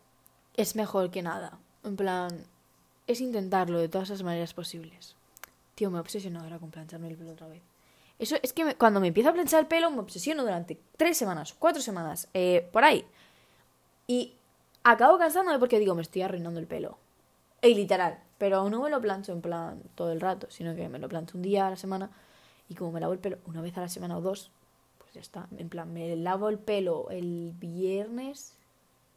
es 0.55 0.77
mejor 0.77 1.11
que 1.11 1.23
nada. 1.23 1.59
En 1.85 1.97
plan, 1.97 2.45
es 3.07 3.21
intentarlo 3.23 3.79
de 3.79 3.89
todas 3.89 4.11
las 4.11 4.23
maneras 4.23 4.53
posibles. 4.53 5.17
Tío, 5.77 5.91
me 5.91 5.99
he 5.99 6.01
obsesionado 6.01 6.45
ahora 6.45 6.59
con 6.59 6.71
plancharme 6.71 7.09
el 7.09 7.17
pelo 7.17 7.31
otra 7.31 7.47
vez. 7.47 7.63
Eso 8.19 8.37
es 8.43 8.53
que 8.53 8.75
cuando 8.75 9.01
me 9.01 9.09
empiezo 9.09 9.31
a 9.31 9.33
planchar 9.33 9.61
el 9.61 9.67
pelo 9.69 9.91
me 9.93 10.01
obsesiono 10.01 10.43
durante 10.43 10.77
tres 10.97 11.17
semanas, 11.17 11.55
cuatro 11.57 11.81
semanas, 11.81 12.29
eh, 12.35 12.69
por 12.73 12.83
ahí. 12.83 13.07
Y 14.09 14.35
acabo 14.83 15.17
cansándome 15.17 15.61
porque 15.61 15.79
digo, 15.79 15.95
me 15.95 16.03
estoy 16.03 16.23
arruinando 16.23 16.59
el 16.59 16.67
pelo. 16.67 16.99
Y 17.63 17.75
literal. 17.75 18.19
Pero 18.37 18.69
no 18.69 18.83
me 18.83 18.91
lo 18.91 19.01
plancho 19.01 19.33
en 19.33 19.41
plan 19.41 19.81
todo 19.95 20.11
el 20.11 20.21
rato, 20.21 20.49
sino 20.51 20.75
que 20.75 20.89
me 20.89 20.99
lo 20.99 21.09
plancho 21.09 21.37
un 21.37 21.43
día 21.43 21.69
a 21.69 21.71
la 21.71 21.77
semana. 21.77 22.11
Y 22.69 22.75
como 22.75 22.91
me 22.91 23.01
lavo 23.01 23.13
el 23.13 23.21
pelo 23.21 23.39
una 23.47 23.61
vez 23.61 23.79
a 23.79 23.81
la 23.81 23.89
semana 23.89 24.19
o 24.19 24.21
dos, 24.21 24.51
pues 24.99 25.13
ya 25.15 25.21
está. 25.21 25.47
En 25.57 25.69
plan, 25.69 25.93
me 25.93 26.17
lavo 26.17 26.49
el 26.49 26.59
pelo 26.59 27.09
el 27.11 27.53
viernes, 27.57 28.58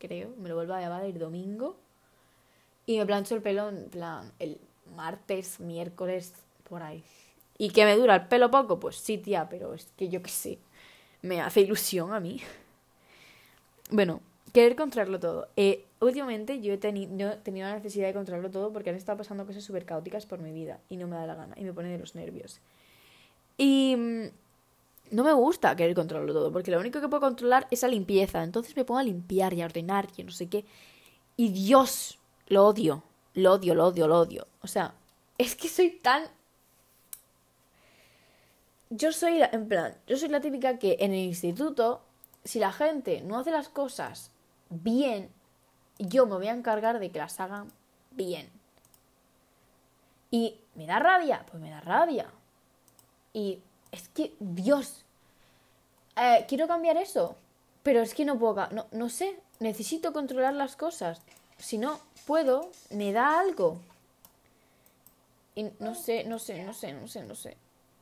creo. 0.02 0.34
Me 0.38 0.50
lo 0.50 0.56
vuelvo 0.56 0.74
a 0.74 0.82
lavar 0.82 1.06
el 1.06 1.18
domingo. 1.18 1.78
Y 2.86 2.98
me 2.98 3.06
plancho 3.06 3.36
el 3.36 3.42
pelo 3.42 3.70
en 3.70 3.90
plan 3.90 4.32
el 4.40 4.60
martes, 4.96 5.60
miércoles, 5.60 6.34
por 6.68 6.82
ahí. 6.82 7.04
¿Y 7.58 7.70
que 7.70 7.86
me 7.86 7.96
dura 7.96 8.16
el 8.16 8.28
pelo 8.28 8.50
poco? 8.50 8.80
Pues 8.80 8.96
sí, 8.96 9.18
tía, 9.18 9.48
pero 9.48 9.74
es 9.74 9.88
que 9.96 10.10
yo 10.10 10.22
qué 10.24 10.30
sé. 10.30 10.58
Me 11.22 11.40
hace 11.40 11.62
ilusión 11.62 12.12
a 12.12 12.20
mí. 12.20 12.42
Bueno, 13.92 14.22
querer 14.52 14.76
controlarlo 14.76 15.20
todo. 15.20 15.48
Eh, 15.56 15.86
últimamente 16.00 16.62
yo 16.62 16.74
he, 16.74 16.78
tenido 16.78 17.38
la 17.46 17.76
necesidad 17.76 18.08
de 18.08 18.14
controlarlo 18.14 18.50
todo 18.50 18.74
porque 18.74 18.90
han 18.90 18.96
estado 18.96 19.20
pasando 19.20 19.46
cosas 19.46 19.64
súper 19.64 19.86
caóticas 19.86 20.26
por 20.26 20.40
mi 20.40 20.52
vida 20.52 20.80
y 20.90 20.98
no 20.98 21.08
me 21.08 21.16
da 21.16 21.28
la 21.28 21.36
gana 21.36 21.56
y 21.58 21.64
me 21.64 21.74
pone 21.74 21.90
de 21.90 22.00
los 22.00 22.16
nervios. 22.16 22.60
Y 23.58 23.96
mm, 23.96 24.28
no 25.12 25.24
me 25.24 25.34
gusta 25.34 25.76
querer 25.76 25.96
controlarlo 25.96 26.34
todo 26.34 26.52
porque 26.52 26.72
lo 26.72 26.80
único 26.80 27.02
que 27.02 27.08
puedo 27.08 27.22
controlar 27.22 27.68
es 27.70 27.82
la 27.82 27.90
limpieza. 27.90 28.44
Entonces 28.44 28.76
me 28.76 28.86
pongo 28.86 29.00
a 29.00 29.04
limpiar 29.04 29.54
y 29.54 29.62
a 29.62 29.66
ordenar 29.66 30.08
y 30.18 30.24
no 30.24 30.32
sé 30.32 30.48
qué. 30.48 30.66
Y 31.38 31.50
Dios, 31.50 32.20
lo 32.48 32.66
odio, 32.66 33.04
lo 33.34 33.54
odio, 33.54 33.76
lo 33.76 33.88
odio, 33.88 34.08
lo 34.08 34.20
odio. 34.20 34.48
O 34.62 34.68
sea, 34.68 34.94
es 35.38 35.56
que 35.56 35.68
soy 35.68 35.92
tan... 35.92 36.24
Yo 38.90 39.12
soy, 39.12 39.38
la, 39.38 39.50
en 39.54 39.68
plan, 39.68 39.96
yo 40.06 40.18
soy 40.18 40.30
la 40.30 40.42
típica 40.42 40.78
que 40.78 40.98
en 41.00 41.12
el 41.14 41.20
instituto, 41.20 42.02
si 42.44 42.60
la 42.60 42.74
gente 42.74 43.22
no 43.22 43.40
hace 43.40 43.52
las 43.52 43.70
cosas 43.70 44.32
bien, 44.70 45.30
yo 45.98 46.26
me 46.26 46.36
voy 46.36 46.48
a 46.48 46.54
encargar 46.54 47.00
de 47.00 47.10
que 47.10 47.20
las 47.20 47.40
hagan 47.40 47.72
bien. 48.12 48.50
Y 50.30 50.60
me 50.76 50.86
da 50.86 51.00
rabia, 51.00 51.46
pues 51.50 51.62
me 51.62 51.70
da 51.70 51.82
rabia. 51.82 52.30
Y 53.34 53.62
es 53.92 54.10
que, 54.10 54.34
Dios, 54.40 55.04
eh, 56.16 56.46
quiero 56.48 56.68
cambiar 56.68 56.98
eso, 56.98 57.36
pero 57.84 58.02
es 58.02 58.14
que 58.14 58.26
no 58.26 58.38
puedo, 58.38 58.68
no, 58.72 58.88
no 58.92 59.10
sé, 59.10 59.38
necesito 59.60 60.14
controlar 60.14 60.54
las 60.54 60.76
cosas. 60.76 61.22
Si 61.58 61.78
no, 61.78 62.00
puedo, 62.26 62.72
me 62.90 63.12
da 63.14 63.40
algo. 63.40 63.80
Y 65.56 65.66
no 65.80 65.96
sé, 65.96 66.24
no 66.24 66.40
sé, 66.40 66.64
no 66.64 66.74
sé, 66.74 66.94
no 66.94 67.08
sé, 67.08 67.24
no 67.24 67.36
sé. 67.36 67.58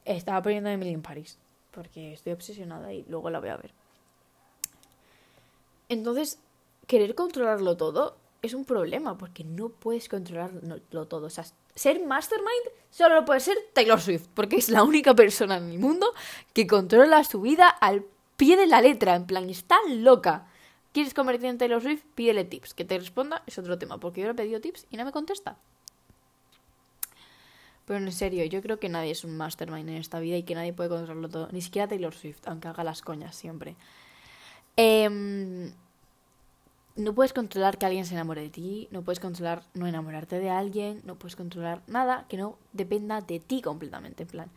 Estaba 0.06 0.42
poniendo 0.42 0.70
Emily 0.70 0.94
en 0.94 1.02
París. 1.02 1.38
Porque 1.72 2.14
estoy 2.14 2.34
obsesionada 2.34 2.94
y 2.94 3.04
luego 3.08 3.30
la 3.30 3.40
voy 3.40 3.50
a 3.50 3.58
ver. 3.58 3.72
Entonces, 5.88 6.40
querer 6.88 7.16
controlarlo 7.16 7.78
todo 7.78 8.18
es 8.42 8.54
un 8.54 8.66
problema. 8.66 9.18
Porque 9.18 9.44
no 9.44 9.70
puedes 9.70 10.10
controlarlo 10.10 11.08
todo. 11.08 11.28
O 11.28 11.30
sea, 11.30 11.46
ser 11.80 12.06
mastermind 12.06 12.72
solo 12.90 13.16
lo 13.16 13.26
puede 13.26 13.40
ser 13.40 13.58
Taylor 13.74 14.02
Swift. 14.02 14.28
Porque 14.34 14.58
es 14.58 14.70
la 14.70 14.84
única 14.84 15.16
persona 15.16 15.58
en 15.58 15.72
el 15.72 15.80
mundo 15.80 16.14
que 16.54 16.68
controla 16.68 17.24
su 17.24 17.42
vida 17.42 17.70
al 17.70 18.06
pie 18.36 18.58
de 18.58 18.68
la 18.68 18.82
letra. 18.82 19.16
En 19.16 19.26
plan, 19.26 19.50
está 19.50 19.78
loca. 19.88 20.48
¿Quieres 20.92 21.14
convertirte 21.14 21.48
en 21.48 21.58
Taylor 21.58 21.82
Swift? 21.82 22.04
Pídele 22.16 22.44
tips. 22.44 22.74
Que 22.74 22.84
te 22.84 22.98
responda 22.98 23.44
es 23.48 23.58
otro 23.58 23.78
tema, 23.78 24.00
porque 24.00 24.22
yo 24.22 24.28
le 24.28 24.34
he 24.34 24.36
pedido 24.36 24.60
tips 24.60 24.88
y 24.90 24.98
no 24.98 25.06
me 25.06 25.12
contesta. 25.12 25.58
Pero 27.86 28.00
en 28.00 28.12
serio, 28.12 28.44
yo 28.46 28.62
creo 28.62 28.80
que 28.80 28.90
nadie 28.90 29.12
es 29.12 29.24
un 29.24 29.36
mastermind 29.38 29.90
en 29.90 29.96
esta 29.96 30.20
vida 30.20 30.38
y 30.38 30.44
que 30.44 30.56
nadie 30.56 30.74
puede 30.74 30.90
controlarlo 30.90 31.30
todo. 31.30 31.48
Ni 31.52 31.62
siquiera 31.62 31.88
Taylor 31.88 32.14
Swift, 32.14 32.42
aunque 32.46 32.68
haga 32.68 32.84
las 32.84 33.02
coñas 33.02 33.36
siempre. 33.36 33.78
Em, 34.76 35.72
no 37.00 37.14
puedes 37.16 37.34
controlar 37.34 37.78
que 37.78 37.86
alguien 37.86 38.06
se 38.06 38.14
enamore 38.14 38.42
de 38.42 38.50
ti, 38.50 38.88
no 38.92 39.04
puedes 39.04 39.20
controlar 39.20 39.64
no 39.74 39.88
enamorarte 39.88 40.40
de 40.40 40.50
alguien, 40.50 41.02
no 41.06 41.16
puedes 41.16 41.36
controlar 41.36 41.82
nada 41.88 42.26
que 42.28 42.38
no 42.38 42.58
dependa 42.74 43.22
de 43.22 43.40
ti 43.40 43.62
completamente. 43.62 44.24
En 44.24 44.30
plan, 44.30 44.52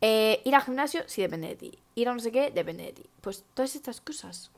eh, 0.00 0.40
ir 0.44 0.54
al 0.54 0.62
gimnasio 0.62 1.02
sí 1.06 1.22
depende 1.22 1.48
de 1.48 1.56
ti, 1.56 1.78
ir 1.96 2.08
a 2.08 2.14
no 2.14 2.20
sé 2.20 2.30
qué 2.30 2.50
depende 2.50 2.84
de 2.84 2.92
ti. 2.92 3.06
Pues 3.20 3.44
todas 3.54 3.74
estas 3.74 4.00
cosas 4.00 4.52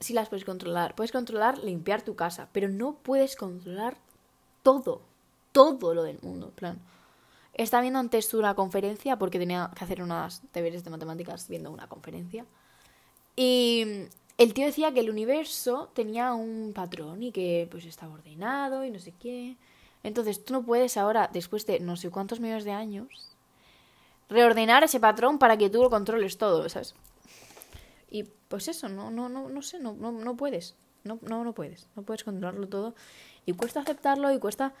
sí 0.00 0.14
las 0.14 0.28
puedes 0.28 0.44
controlar. 0.44 0.94
Puedes 0.94 1.12
controlar 1.12 1.58
limpiar 1.58 2.02
tu 2.02 2.16
casa, 2.16 2.48
pero 2.52 2.68
no 2.68 2.94
puedes 2.94 3.36
controlar 3.36 3.98
todo, 4.62 5.02
todo 5.52 5.94
lo 5.94 6.02
del 6.04 6.18
mundo. 6.22 6.50
plan, 6.50 6.80
estaba 7.52 7.82
viendo 7.82 7.98
antes 7.98 8.32
una 8.32 8.54
conferencia 8.54 9.18
porque 9.18 9.38
tenía 9.38 9.70
que 9.76 9.84
hacer 9.84 10.02
unos 10.02 10.42
deberes 10.52 10.84
de 10.84 10.90
matemáticas 10.90 11.48
viendo 11.48 11.70
una 11.70 11.86
conferencia. 11.86 12.46
Y 13.36 14.08
el 14.36 14.54
tío 14.54 14.66
decía 14.66 14.92
que 14.92 15.00
el 15.00 15.10
universo 15.10 15.90
tenía 15.94 16.34
un 16.34 16.72
patrón 16.74 17.22
y 17.22 17.32
que 17.32 17.68
pues 17.70 17.84
estaba 17.84 18.14
ordenado 18.14 18.84
y 18.84 18.90
no 18.90 18.98
sé 18.98 19.12
qué. 19.20 19.56
Entonces 20.02 20.44
tú 20.44 20.52
no 20.52 20.62
puedes 20.62 20.96
ahora, 20.96 21.30
después 21.32 21.66
de 21.66 21.80
no 21.80 21.96
sé 21.96 22.10
cuántos 22.10 22.40
millones 22.40 22.64
de 22.64 22.72
años, 22.72 23.34
reordenar 24.28 24.84
ese 24.84 25.00
patrón 25.00 25.38
para 25.38 25.56
que 25.56 25.70
tú 25.70 25.82
lo 25.82 25.90
controles 25.90 26.36
todo, 26.36 26.68
¿sabes? 26.68 26.94
Y 28.10 28.24
pues 28.48 28.68
eso, 28.68 28.88
no, 28.88 29.10
no, 29.10 29.28
no, 29.28 29.48
no 29.48 29.62
sé, 29.62 29.78
no, 29.78 29.94
no, 29.94 30.12
no 30.12 30.36
puedes. 30.36 30.74
No, 31.04 31.18
no, 31.22 31.44
no 31.44 31.52
puedes. 31.52 31.88
No 31.96 32.02
puedes 32.02 32.24
controlarlo 32.24 32.68
todo. 32.68 32.94
Y 33.46 33.52
cuesta 33.52 33.80
aceptarlo 33.80 34.32
y 34.32 34.38
cuesta 34.38 34.72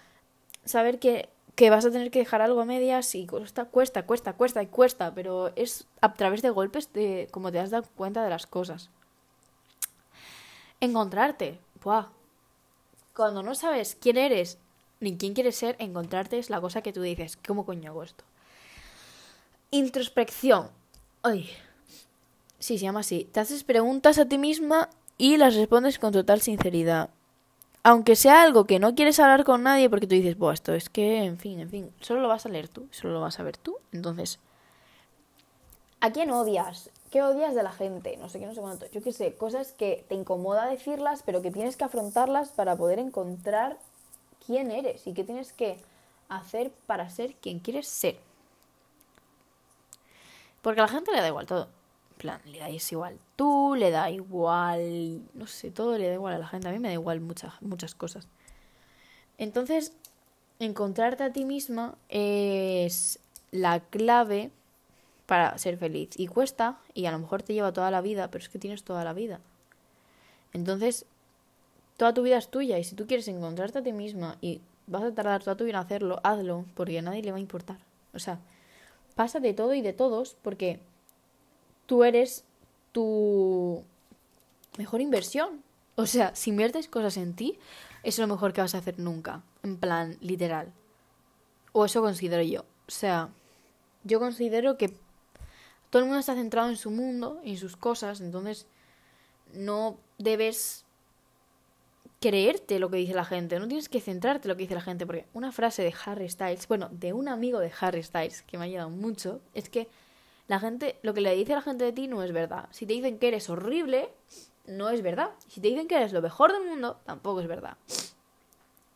saber 0.64 0.98
que, 0.98 1.28
que 1.54 1.70
vas 1.70 1.84
a 1.84 1.90
tener 1.90 2.10
que 2.10 2.18
dejar 2.18 2.42
algo 2.42 2.60
a 2.60 2.64
medias 2.64 3.14
y 3.14 3.26
cuesta, 3.26 3.66
cuesta, 3.66 4.04
cuesta, 4.04 4.32
cuesta 4.34 4.62
y 4.62 4.66
cuesta. 4.66 5.14
Pero 5.14 5.52
es 5.56 5.86
a 6.00 6.14
través 6.14 6.42
de 6.42 6.50
golpes 6.50 6.92
de 6.92 7.28
como 7.30 7.52
te 7.52 7.60
has 7.60 7.70
dado 7.70 7.88
cuenta 7.96 8.24
de 8.24 8.30
las 8.30 8.46
cosas. 8.46 8.90
Encontrarte. 10.84 11.60
Buah. 11.82 12.08
Cuando 13.14 13.42
no 13.42 13.54
sabes 13.54 13.96
quién 14.00 14.16
eres 14.16 14.58
ni 15.00 15.16
quién 15.16 15.34
quieres 15.34 15.56
ser, 15.56 15.76
encontrarte 15.78 16.38
es 16.38 16.50
la 16.50 16.60
cosa 16.60 16.82
que 16.82 16.92
tú 16.92 17.02
dices. 17.02 17.38
¿Cómo 17.46 17.64
coño 17.64 17.90
hago 17.90 18.02
esto? 18.02 18.24
Introspección. 19.70 20.70
Ay, 21.22 21.50
Sí, 22.64 22.78
se 22.78 22.84
llama 22.84 23.00
así. 23.00 23.28
Te 23.30 23.40
haces 23.40 23.62
preguntas 23.62 24.18
a 24.18 24.24
ti 24.26 24.38
misma 24.38 24.88
y 25.18 25.36
las 25.36 25.54
respondes 25.54 25.98
con 25.98 26.14
total 26.14 26.40
sinceridad. 26.40 27.10
Aunque 27.82 28.16
sea 28.16 28.42
algo 28.42 28.64
que 28.64 28.78
no 28.78 28.94
quieres 28.94 29.20
hablar 29.20 29.44
con 29.44 29.62
nadie 29.62 29.90
porque 29.90 30.06
tú 30.06 30.14
dices, 30.14 30.38
Buah, 30.38 30.54
esto 30.54 30.72
es 30.72 30.88
que, 30.88 31.24
en 31.24 31.36
fin, 31.36 31.60
en 31.60 31.68
fin, 31.68 31.90
solo 32.00 32.22
lo 32.22 32.28
vas 32.28 32.46
a 32.46 32.48
leer 32.48 32.68
tú, 32.68 32.88
solo 32.90 33.12
lo 33.12 33.20
vas 33.20 33.38
a 33.38 33.42
ver 33.42 33.58
tú. 33.58 33.76
Entonces, 33.92 34.38
¿a 36.00 36.10
quién 36.10 36.30
odias? 36.30 36.88
¿Qué 37.14 37.22
odias 37.22 37.54
de 37.54 37.62
la 37.62 37.70
gente? 37.70 38.16
No 38.16 38.28
sé 38.28 38.40
qué, 38.40 38.46
no 38.46 38.56
sé 38.56 38.60
cuánto. 38.60 38.90
Yo 38.90 39.00
qué 39.00 39.12
sé, 39.12 39.36
cosas 39.36 39.70
que 39.70 40.04
te 40.08 40.16
incomoda 40.16 40.66
decirlas, 40.66 41.22
pero 41.24 41.42
que 41.42 41.52
tienes 41.52 41.76
que 41.76 41.84
afrontarlas 41.84 42.48
para 42.48 42.74
poder 42.74 42.98
encontrar 42.98 43.78
quién 44.44 44.72
eres 44.72 45.06
y 45.06 45.14
qué 45.14 45.22
tienes 45.22 45.52
que 45.52 45.78
hacer 46.28 46.72
para 46.88 47.08
ser 47.10 47.36
quien 47.36 47.60
quieres 47.60 47.86
ser. 47.86 48.18
Porque 50.60 50.80
a 50.80 50.86
la 50.86 50.88
gente 50.88 51.12
le 51.12 51.20
da 51.20 51.28
igual 51.28 51.46
todo 51.46 51.68
plan, 52.18 52.40
le 52.46 52.58
dais 52.58 52.90
igual 52.90 53.16
tú, 53.36 53.76
le 53.76 53.92
da 53.92 54.10
igual, 54.10 55.22
no 55.34 55.46
sé, 55.46 55.70
todo 55.70 55.96
le 55.96 56.08
da 56.08 56.14
igual 56.14 56.34
a 56.34 56.38
la 56.38 56.48
gente. 56.48 56.66
A 56.66 56.72
mí 56.72 56.80
me 56.80 56.88
da 56.88 56.94
igual 56.94 57.20
muchas, 57.20 57.62
muchas 57.62 57.94
cosas. 57.94 58.26
Entonces, 59.38 59.92
encontrarte 60.58 61.22
a 61.22 61.32
ti 61.32 61.44
misma 61.44 61.94
es 62.08 63.20
la 63.52 63.78
clave 63.78 64.50
para 65.26 65.56
ser 65.58 65.78
feliz. 65.78 66.10
Y 66.16 66.26
cuesta, 66.26 66.78
y 66.92 67.06
a 67.06 67.12
lo 67.12 67.18
mejor 67.18 67.42
te 67.42 67.54
lleva 67.54 67.72
toda 67.72 67.90
la 67.90 68.00
vida, 68.00 68.30
pero 68.30 68.42
es 68.42 68.48
que 68.48 68.58
tienes 68.58 68.84
toda 68.84 69.04
la 69.04 69.12
vida. 69.12 69.40
Entonces, 70.52 71.06
toda 71.96 72.14
tu 72.14 72.22
vida 72.22 72.38
es 72.38 72.48
tuya. 72.48 72.78
Y 72.78 72.84
si 72.84 72.94
tú 72.94 73.06
quieres 73.06 73.28
encontrarte 73.28 73.78
a 73.78 73.82
ti 73.82 73.92
misma 73.92 74.36
y 74.40 74.60
vas 74.86 75.02
a 75.02 75.14
tardar 75.14 75.42
toda 75.42 75.56
tu 75.56 75.64
vida 75.64 75.78
en 75.78 75.84
hacerlo, 75.84 76.20
hazlo, 76.22 76.64
porque 76.74 76.98
a 76.98 77.02
nadie 77.02 77.22
le 77.22 77.30
va 77.30 77.38
a 77.38 77.40
importar. 77.40 77.78
O 78.12 78.18
sea, 78.18 78.38
pasa 79.14 79.40
de 79.40 79.54
todo 79.54 79.74
y 79.74 79.80
de 79.80 79.92
todos, 79.92 80.36
porque 80.42 80.80
tú 81.86 82.04
eres 82.04 82.44
tu 82.92 83.82
mejor 84.78 85.00
inversión. 85.00 85.62
O 85.96 86.06
sea, 86.06 86.34
si 86.34 86.50
inviertes 86.50 86.88
cosas 86.88 87.16
en 87.16 87.34
ti, 87.34 87.58
es 88.02 88.18
lo 88.18 88.26
mejor 88.26 88.52
que 88.52 88.60
vas 88.60 88.74
a 88.74 88.78
hacer 88.78 88.98
nunca. 88.98 89.42
En 89.62 89.76
plan, 89.78 90.16
literal. 90.20 90.72
O 91.72 91.84
eso 91.84 92.02
considero 92.02 92.42
yo. 92.42 92.62
O 92.86 92.90
sea, 92.90 93.30
yo 94.04 94.20
considero 94.20 94.76
que 94.76 94.94
todo 95.94 96.02
el 96.02 96.08
mundo 96.08 96.18
está 96.18 96.34
centrado 96.34 96.70
en 96.70 96.76
su 96.76 96.90
mundo, 96.90 97.40
en 97.44 97.56
sus 97.56 97.76
cosas, 97.76 98.20
entonces 98.20 98.66
no 99.52 99.96
debes 100.18 100.84
creerte 102.20 102.80
lo 102.80 102.90
que 102.90 102.96
dice 102.96 103.14
la 103.14 103.24
gente, 103.24 103.60
no 103.60 103.68
tienes 103.68 103.88
que 103.88 104.00
centrarte 104.00 104.48
en 104.48 104.50
lo 104.50 104.56
que 104.56 104.64
dice 104.64 104.74
la 104.74 104.80
gente, 104.80 105.06
porque 105.06 105.28
una 105.34 105.52
frase 105.52 105.84
de 105.84 105.94
Harry 106.04 106.28
Styles, 106.28 106.66
bueno, 106.66 106.88
de 106.90 107.12
un 107.12 107.28
amigo 107.28 107.60
de 107.60 107.70
Harry 107.78 108.02
Styles 108.02 108.42
que 108.42 108.58
me 108.58 108.64
ha 108.64 108.66
ayudado 108.66 108.90
mucho, 108.90 109.40
es 109.54 109.68
que 109.68 109.86
la 110.48 110.58
gente, 110.58 110.98
lo 111.02 111.14
que 111.14 111.20
le 111.20 111.32
dice 111.36 111.54
la 111.54 111.62
gente 111.62 111.84
de 111.84 111.92
ti 111.92 112.08
no 112.08 112.24
es 112.24 112.32
verdad. 112.32 112.68
Si 112.72 112.86
te 112.86 112.94
dicen 112.94 113.20
que 113.20 113.28
eres 113.28 113.48
horrible, 113.48 114.10
no 114.66 114.90
es 114.90 115.00
verdad. 115.00 115.30
Si 115.46 115.60
te 115.60 115.68
dicen 115.68 115.86
que 115.86 115.94
eres 115.94 116.12
lo 116.12 116.22
mejor 116.22 116.52
del 116.52 116.64
mundo, 116.64 116.98
tampoco 117.04 117.40
es 117.40 117.46
verdad. 117.46 117.76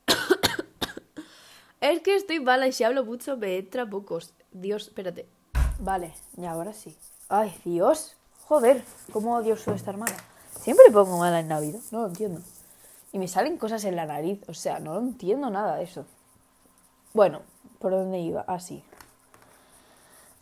es 1.80 2.00
que 2.00 2.16
estoy 2.16 2.40
mala 2.40 2.66
y 2.66 2.72
si 2.72 2.82
hablo 2.82 3.04
mucho 3.04 3.36
me 3.36 3.56
entra 3.56 3.88
pocos. 3.88 4.34
Dios, 4.50 4.88
espérate. 4.88 5.37
Vale, 5.78 6.12
y 6.36 6.44
ahora 6.44 6.72
sí. 6.72 6.96
Ay, 7.28 7.54
Dios. 7.64 8.16
Joder, 8.46 8.82
cómo 9.12 9.36
odio 9.36 9.56
suele 9.56 9.76
estar 9.76 9.96
mala. 9.96 10.16
Siempre 10.60 10.90
pongo 10.90 11.18
mala 11.18 11.40
en 11.40 11.48
Navidad, 11.48 11.80
no 11.92 12.00
lo 12.00 12.06
entiendo. 12.08 12.40
Y 13.12 13.18
me 13.18 13.28
salen 13.28 13.58
cosas 13.58 13.84
en 13.84 13.94
la 13.94 14.06
nariz, 14.06 14.40
o 14.48 14.54
sea, 14.54 14.80
no 14.80 14.98
entiendo 14.98 15.50
nada 15.50 15.76
de 15.76 15.84
eso. 15.84 16.04
Bueno, 17.14 17.42
¿por 17.78 17.92
dónde 17.92 18.18
iba? 18.18 18.42
Así. 18.42 18.82
Ah, 18.92 18.94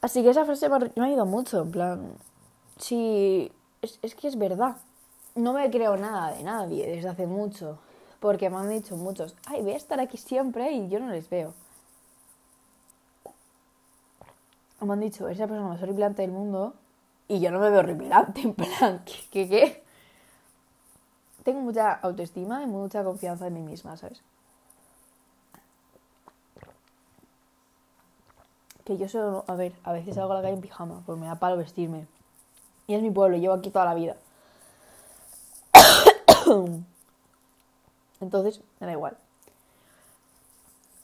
Así 0.02 0.22
que 0.22 0.30
esa 0.30 0.44
frase 0.44 0.68
me 0.68 0.76
ha, 0.76 0.78
me 0.78 1.02
ha 1.02 1.04
ayudado 1.04 1.26
mucho, 1.26 1.62
en 1.62 1.70
plan... 1.70 2.12
Sí, 2.78 3.50
es, 3.82 3.98
es 4.02 4.14
que 4.14 4.28
es 4.28 4.38
verdad. 4.38 4.76
No 5.34 5.52
me 5.52 5.68
creo 5.70 5.96
nada 5.96 6.32
de 6.32 6.42
nadie 6.44 6.86
desde 6.86 7.08
hace 7.08 7.26
mucho. 7.26 7.78
Porque 8.20 8.48
me 8.48 8.56
han 8.56 8.70
dicho 8.70 8.96
muchos, 8.96 9.34
ay, 9.46 9.62
voy 9.62 9.72
a 9.72 9.76
estar 9.76 10.00
aquí 10.00 10.16
siempre 10.16 10.72
y 10.72 10.88
yo 10.88 11.00
no 11.00 11.08
les 11.08 11.28
veo. 11.28 11.54
Me 14.86 14.92
han 14.92 15.00
dicho, 15.00 15.26
eres 15.26 15.38
la 15.38 15.48
persona 15.48 15.68
más 15.68 15.82
horripilante 15.82 16.22
del 16.22 16.30
mundo 16.30 16.74
y 17.26 17.40
yo 17.40 17.50
no 17.50 17.58
me 17.58 17.70
veo 17.70 17.80
horripilante, 17.80 18.40
en 18.44 18.54
plan, 18.54 19.02
¿qué, 19.04 19.14
qué, 19.32 19.48
qué? 19.48 19.84
Tengo 21.42 21.60
mucha 21.60 21.92
autoestima 21.94 22.62
y 22.62 22.66
mucha 22.66 23.02
confianza 23.02 23.48
en 23.48 23.54
mí 23.54 23.62
misma, 23.62 23.96
¿sabes? 23.96 24.22
Que 28.84 28.96
yo 28.96 29.08
solo, 29.08 29.44
a 29.48 29.56
ver, 29.56 29.72
a 29.82 29.92
veces 29.92 30.14
salgo 30.14 30.32
a 30.32 30.36
la 30.36 30.42
calle 30.42 30.54
en 30.54 30.60
pijama, 30.60 31.02
porque 31.04 31.20
me 31.20 31.26
da 31.26 31.34
palo 31.40 31.56
vestirme. 31.56 32.06
Y 32.86 32.94
es 32.94 33.02
mi 33.02 33.10
pueblo, 33.10 33.36
llevo 33.36 33.54
aquí 33.54 33.70
toda 33.70 33.84
la 33.84 33.94
vida. 33.94 34.16
Entonces, 38.20 38.60
me 38.78 38.86
da 38.86 38.92
igual. 38.92 39.16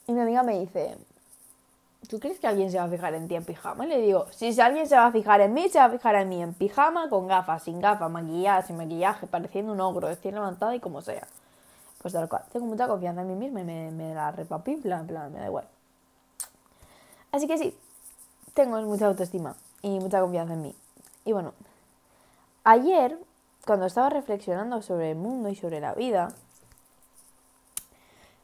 Y 0.06 0.12
mi 0.12 0.20
amiga 0.20 0.44
me 0.44 0.60
dice, 0.60 0.96
¿tú 2.12 2.20
crees 2.20 2.38
que 2.38 2.46
alguien 2.46 2.70
se 2.70 2.76
va 2.76 2.84
a 2.84 2.88
fijar 2.90 3.14
en 3.14 3.26
ti 3.26 3.36
en 3.36 3.42
pijama? 3.42 3.86
Y 3.86 3.88
le 3.88 3.98
digo, 4.02 4.26
si 4.32 4.60
alguien 4.60 4.86
se 4.86 4.96
va 4.96 5.06
a 5.06 5.12
fijar 5.12 5.40
en 5.40 5.54
mí, 5.54 5.70
se 5.70 5.78
va 5.78 5.86
a 5.86 5.90
fijar 5.90 6.14
en 6.16 6.28
mí 6.28 6.42
en 6.42 6.52
pijama, 6.52 7.08
con 7.08 7.26
gafas, 7.26 7.62
sin 7.62 7.80
gafas, 7.80 8.10
maquillada, 8.10 8.60
sin 8.60 8.76
maquillaje, 8.76 9.26
pareciendo 9.26 9.72
un 9.72 9.80
ogro, 9.80 10.08
recién 10.08 10.34
levantada 10.34 10.74
y 10.74 10.80
como 10.80 11.00
sea. 11.00 11.26
Pues 12.02 12.12
tal 12.12 12.28
cual, 12.28 12.42
tengo 12.52 12.66
mucha 12.66 12.86
confianza 12.86 13.22
en 13.22 13.28
mí 13.28 13.34
misma 13.34 13.62
y 13.62 13.64
me, 13.64 13.90
me 13.92 14.14
la 14.14 14.30
repapifla, 14.30 15.00
en 15.00 15.06
plan, 15.06 15.32
me 15.32 15.38
da 15.38 15.46
igual. 15.46 15.66
Así 17.30 17.46
que 17.46 17.56
sí, 17.56 17.74
tengo 18.52 18.78
mucha 18.82 19.06
autoestima 19.06 19.56
y 19.80 19.98
mucha 19.98 20.20
confianza 20.20 20.52
en 20.52 20.60
mí. 20.60 20.74
Y 21.24 21.32
bueno, 21.32 21.54
ayer, 22.62 23.18
cuando 23.64 23.86
estaba 23.86 24.10
reflexionando 24.10 24.82
sobre 24.82 25.12
el 25.12 25.16
mundo 25.16 25.48
y 25.48 25.56
sobre 25.56 25.80
la 25.80 25.94
vida, 25.94 26.28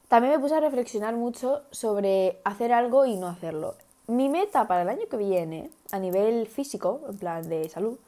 también 0.08 0.32
me 0.32 0.40
puse 0.40 0.54
a 0.54 0.60
reflexionar 0.60 1.14
mucho 1.16 1.62
sobre 1.70 2.40
hacer 2.44 2.72
algo 2.72 3.04
y 3.04 3.16
no 3.16 3.28
hacerlo. 3.28 3.76
Mi 4.06 4.30
meta 4.30 4.66
para 4.66 4.82
el 4.82 4.88
año 4.88 5.06
que 5.10 5.18
viene, 5.18 5.70
a 5.92 5.98
nivel 5.98 6.46
físico, 6.46 7.02
en 7.10 7.18
plan 7.18 7.46
de 7.46 7.68
salud, 7.68 7.98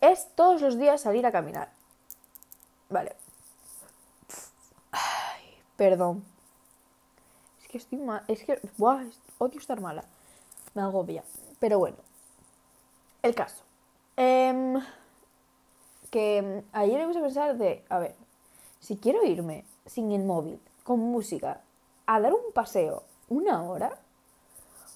es 0.00 0.28
todos 0.34 0.60
los 0.60 0.76
días 0.76 1.00
salir 1.00 1.24
a 1.26 1.32
caminar. 1.32 1.70
Vale. 2.90 3.14
Ay, 4.90 5.62
perdón. 5.76 6.24
Es 7.62 7.68
que 7.68 7.78
estoy 7.78 7.98
mal. 7.98 8.24
Es 8.26 8.42
que. 8.42 8.60
Buah, 8.76 9.04
odio 9.38 9.60
estar 9.60 9.80
mala. 9.80 10.04
Me 10.74 10.82
agobia. 10.82 11.22
Pero 11.60 11.78
bueno. 11.78 11.98
El 13.22 13.36
caso. 13.36 13.62
Eh, 14.16 14.74
que 16.10 16.64
ayer 16.72 16.98
me 16.98 17.06
puse 17.06 17.20
a 17.20 17.22
pensar 17.22 17.56
de. 17.58 17.84
A 17.88 18.00
ver. 18.00 18.16
Si 18.80 18.96
quiero 18.96 19.24
irme 19.24 19.64
sin 19.86 20.10
el 20.10 20.24
móvil 20.24 20.60
con 20.88 21.00
música 21.00 21.60
a 22.06 22.18
dar 22.18 22.32
un 22.32 22.50
paseo 22.54 23.02
una 23.28 23.62
hora, 23.62 23.98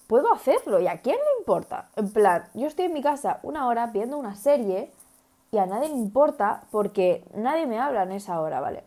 puedo 0.07 0.33
hacerlo. 0.33 0.79
¿Y 0.79 0.87
a 0.87 1.01
quién 1.01 1.17
le 1.17 1.39
importa? 1.39 1.89
En 1.95 2.11
plan, 2.11 2.49
yo 2.55 2.65
estoy 2.65 2.85
en 2.85 2.93
mi 2.93 3.03
casa 3.03 3.39
una 3.43 3.67
hora 3.67 3.85
viendo 3.85 4.17
una 4.17 4.35
serie 4.35 4.91
y 5.51 5.59
a 5.59 5.67
nadie 5.67 5.89
le 5.89 5.95
importa 5.95 6.63
porque 6.71 7.23
nadie 7.35 7.67
me 7.67 7.79
habla 7.79 8.01
en 8.01 8.11
esa 8.13 8.41
hora, 8.41 8.59
¿vale? 8.59 8.83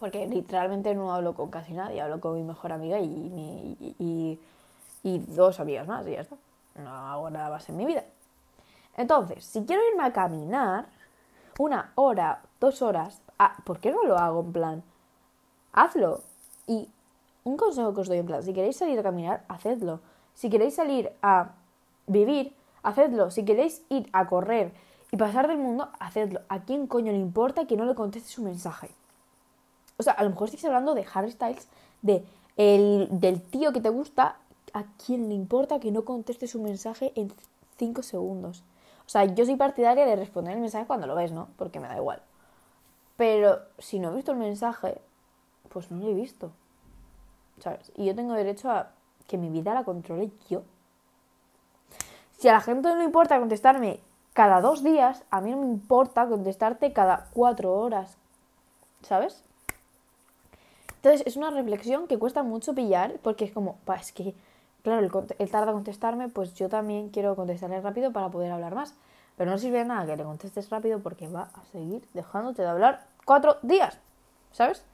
Porque 0.00 0.26
literalmente 0.26 0.92
no 0.92 1.14
hablo 1.14 1.34
con 1.34 1.50
casi 1.50 1.72
nadie, 1.72 2.00
hablo 2.00 2.20
con 2.20 2.34
mi 2.34 2.42
mejor 2.42 2.72
amiga 2.72 2.98
y, 2.98 3.06
mi, 3.06 4.40
y, 5.04 5.18
dos 5.36 5.60
amigas 5.60 5.86
más 5.86 6.04
y 6.08 6.14
ya 6.14 6.22
está. 6.22 6.34
No 6.74 6.90
hago 6.90 7.30
nada 7.30 7.48
más 7.48 7.68
en 7.68 7.76
mi 7.76 7.86
vida. 7.86 8.02
Entonces, 8.96 9.44
si 9.44 9.64
quiero 9.64 9.82
irme 9.92 10.02
a 10.02 10.12
caminar 10.12 10.86
una 11.60 11.92
hora, 11.94 12.42
dos 12.58 12.82
horas, 12.82 13.22
ah, 13.38 13.56
¿por 13.64 13.78
qué 13.78 13.92
no 13.92 14.02
lo 14.02 14.18
hago 14.18 14.40
en 14.40 14.52
plan? 14.52 14.95
Hazlo. 15.76 16.22
Y 16.66 16.88
un 17.44 17.56
consejo 17.56 17.94
que 17.94 18.00
os 18.00 18.08
doy 18.08 18.18
en 18.18 18.26
plan, 18.26 18.42
si 18.42 18.52
queréis 18.52 18.76
salir 18.76 18.98
a 18.98 19.04
caminar, 19.04 19.44
hacedlo. 19.46 20.00
Si 20.34 20.50
queréis 20.50 20.74
salir 20.74 21.12
a 21.22 21.52
vivir, 22.08 22.52
hacedlo. 22.82 23.30
Si 23.30 23.44
queréis 23.44 23.82
ir 23.88 24.08
a 24.12 24.26
correr 24.26 24.72
y 25.12 25.16
pasar 25.16 25.46
del 25.46 25.58
mundo, 25.58 25.88
hacedlo. 26.00 26.40
¿A 26.48 26.62
quién 26.62 26.88
coño 26.88 27.12
le 27.12 27.18
importa 27.18 27.66
que 27.66 27.76
no 27.76 27.84
le 27.84 27.94
conteste 27.94 28.28
su 28.28 28.42
mensaje? 28.42 28.90
O 29.98 30.02
sea, 30.02 30.14
a 30.14 30.24
lo 30.24 30.30
mejor 30.30 30.48
estáis 30.48 30.64
hablando 30.64 30.94
de 30.94 31.06
Harry 31.14 31.30
Styles, 31.30 31.68
de 32.02 32.24
el, 32.56 33.08
del 33.10 33.40
tío 33.40 33.72
que 33.72 33.80
te 33.80 33.88
gusta, 33.88 34.38
¿a 34.72 34.84
quién 35.04 35.28
le 35.28 35.34
importa 35.34 35.78
que 35.78 35.92
no 35.92 36.04
conteste 36.04 36.46
su 36.48 36.60
mensaje 36.60 37.12
en 37.14 37.32
5 37.78 38.02
segundos? 38.02 38.64
O 39.06 39.08
sea, 39.08 39.24
yo 39.24 39.44
soy 39.44 39.56
partidaria 39.56 40.04
de 40.04 40.16
responder 40.16 40.54
el 40.54 40.60
mensaje 40.60 40.86
cuando 40.86 41.06
lo 41.06 41.14
ves, 41.14 41.32
¿no? 41.32 41.48
Porque 41.56 41.80
me 41.80 41.86
da 41.86 41.96
igual. 41.96 42.20
Pero 43.16 43.60
si 43.78 43.98
no 44.00 44.10
he 44.10 44.16
visto 44.16 44.32
el 44.32 44.38
mensaje, 44.38 45.00
pues 45.68 45.90
no 45.90 46.04
lo 46.04 46.10
he 46.10 46.14
visto. 46.14 46.50
¿Sabes? 47.58 47.92
Y 47.96 48.06
yo 48.06 48.14
tengo 48.14 48.34
derecho 48.34 48.70
a 48.70 48.90
que 49.26 49.38
mi 49.38 49.48
vida 49.48 49.74
la 49.74 49.84
controle 49.84 50.30
yo. 50.48 50.62
Si 52.38 52.48
a 52.48 52.52
la 52.52 52.60
gente 52.60 52.88
no 52.88 52.96
le 52.96 53.04
importa 53.04 53.38
contestarme 53.38 54.00
cada 54.34 54.60
dos 54.60 54.82
días, 54.82 55.24
a 55.30 55.40
mí 55.40 55.50
no 55.50 55.58
me 55.58 55.66
importa 55.66 56.28
contestarte 56.28 56.92
cada 56.92 57.28
cuatro 57.32 57.74
horas. 57.74 58.18
¿Sabes? 59.02 59.42
Entonces 60.96 61.26
es 61.26 61.36
una 61.36 61.50
reflexión 61.50 62.06
que 62.06 62.18
cuesta 62.18 62.42
mucho 62.42 62.74
pillar 62.74 63.18
porque 63.22 63.44
es 63.44 63.52
como, 63.52 63.76
pa, 63.84 63.94
es 63.94 64.12
que, 64.12 64.34
claro, 64.82 65.00
él, 65.00 65.10
él 65.38 65.50
tarda 65.50 65.72
contestarme, 65.72 66.28
pues 66.28 66.54
yo 66.54 66.68
también 66.68 67.10
quiero 67.10 67.36
contestarle 67.36 67.80
rápido 67.80 68.12
para 68.12 68.28
poder 68.28 68.52
hablar 68.52 68.74
más. 68.74 68.94
Pero 69.36 69.50
no 69.50 69.58
sirve 69.58 69.78
de 69.78 69.84
nada 69.84 70.06
que 70.06 70.16
le 70.16 70.24
contestes 70.24 70.70
rápido 70.70 71.00
porque 71.00 71.28
va 71.28 71.50
a 71.54 71.64
seguir 71.66 72.06
dejándote 72.14 72.62
de 72.62 72.68
hablar 72.68 73.06
cuatro 73.24 73.58
días. 73.62 73.98
¿Sabes? 74.52 74.84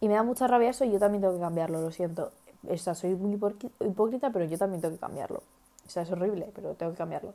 Y 0.00 0.08
me 0.08 0.14
da 0.14 0.22
mucha 0.22 0.46
rabia 0.46 0.70
eso 0.70 0.84
y 0.84 0.90
yo 0.90 0.98
también 0.98 1.20
tengo 1.20 1.34
que 1.34 1.40
cambiarlo, 1.40 1.80
lo 1.80 1.90
siento. 1.90 2.32
O 2.68 2.76
sea, 2.76 2.94
soy 2.94 3.14
muy 3.14 3.34
hipócrita, 3.34 4.30
pero 4.30 4.44
yo 4.44 4.58
también 4.58 4.80
tengo 4.80 4.94
que 4.94 5.00
cambiarlo. 5.00 5.42
O 5.86 5.90
sea, 5.90 6.02
es 6.02 6.10
horrible, 6.10 6.50
pero 6.54 6.74
tengo 6.74 6.92
que 6.92 6.98
cambiarlo. 6.98 7.34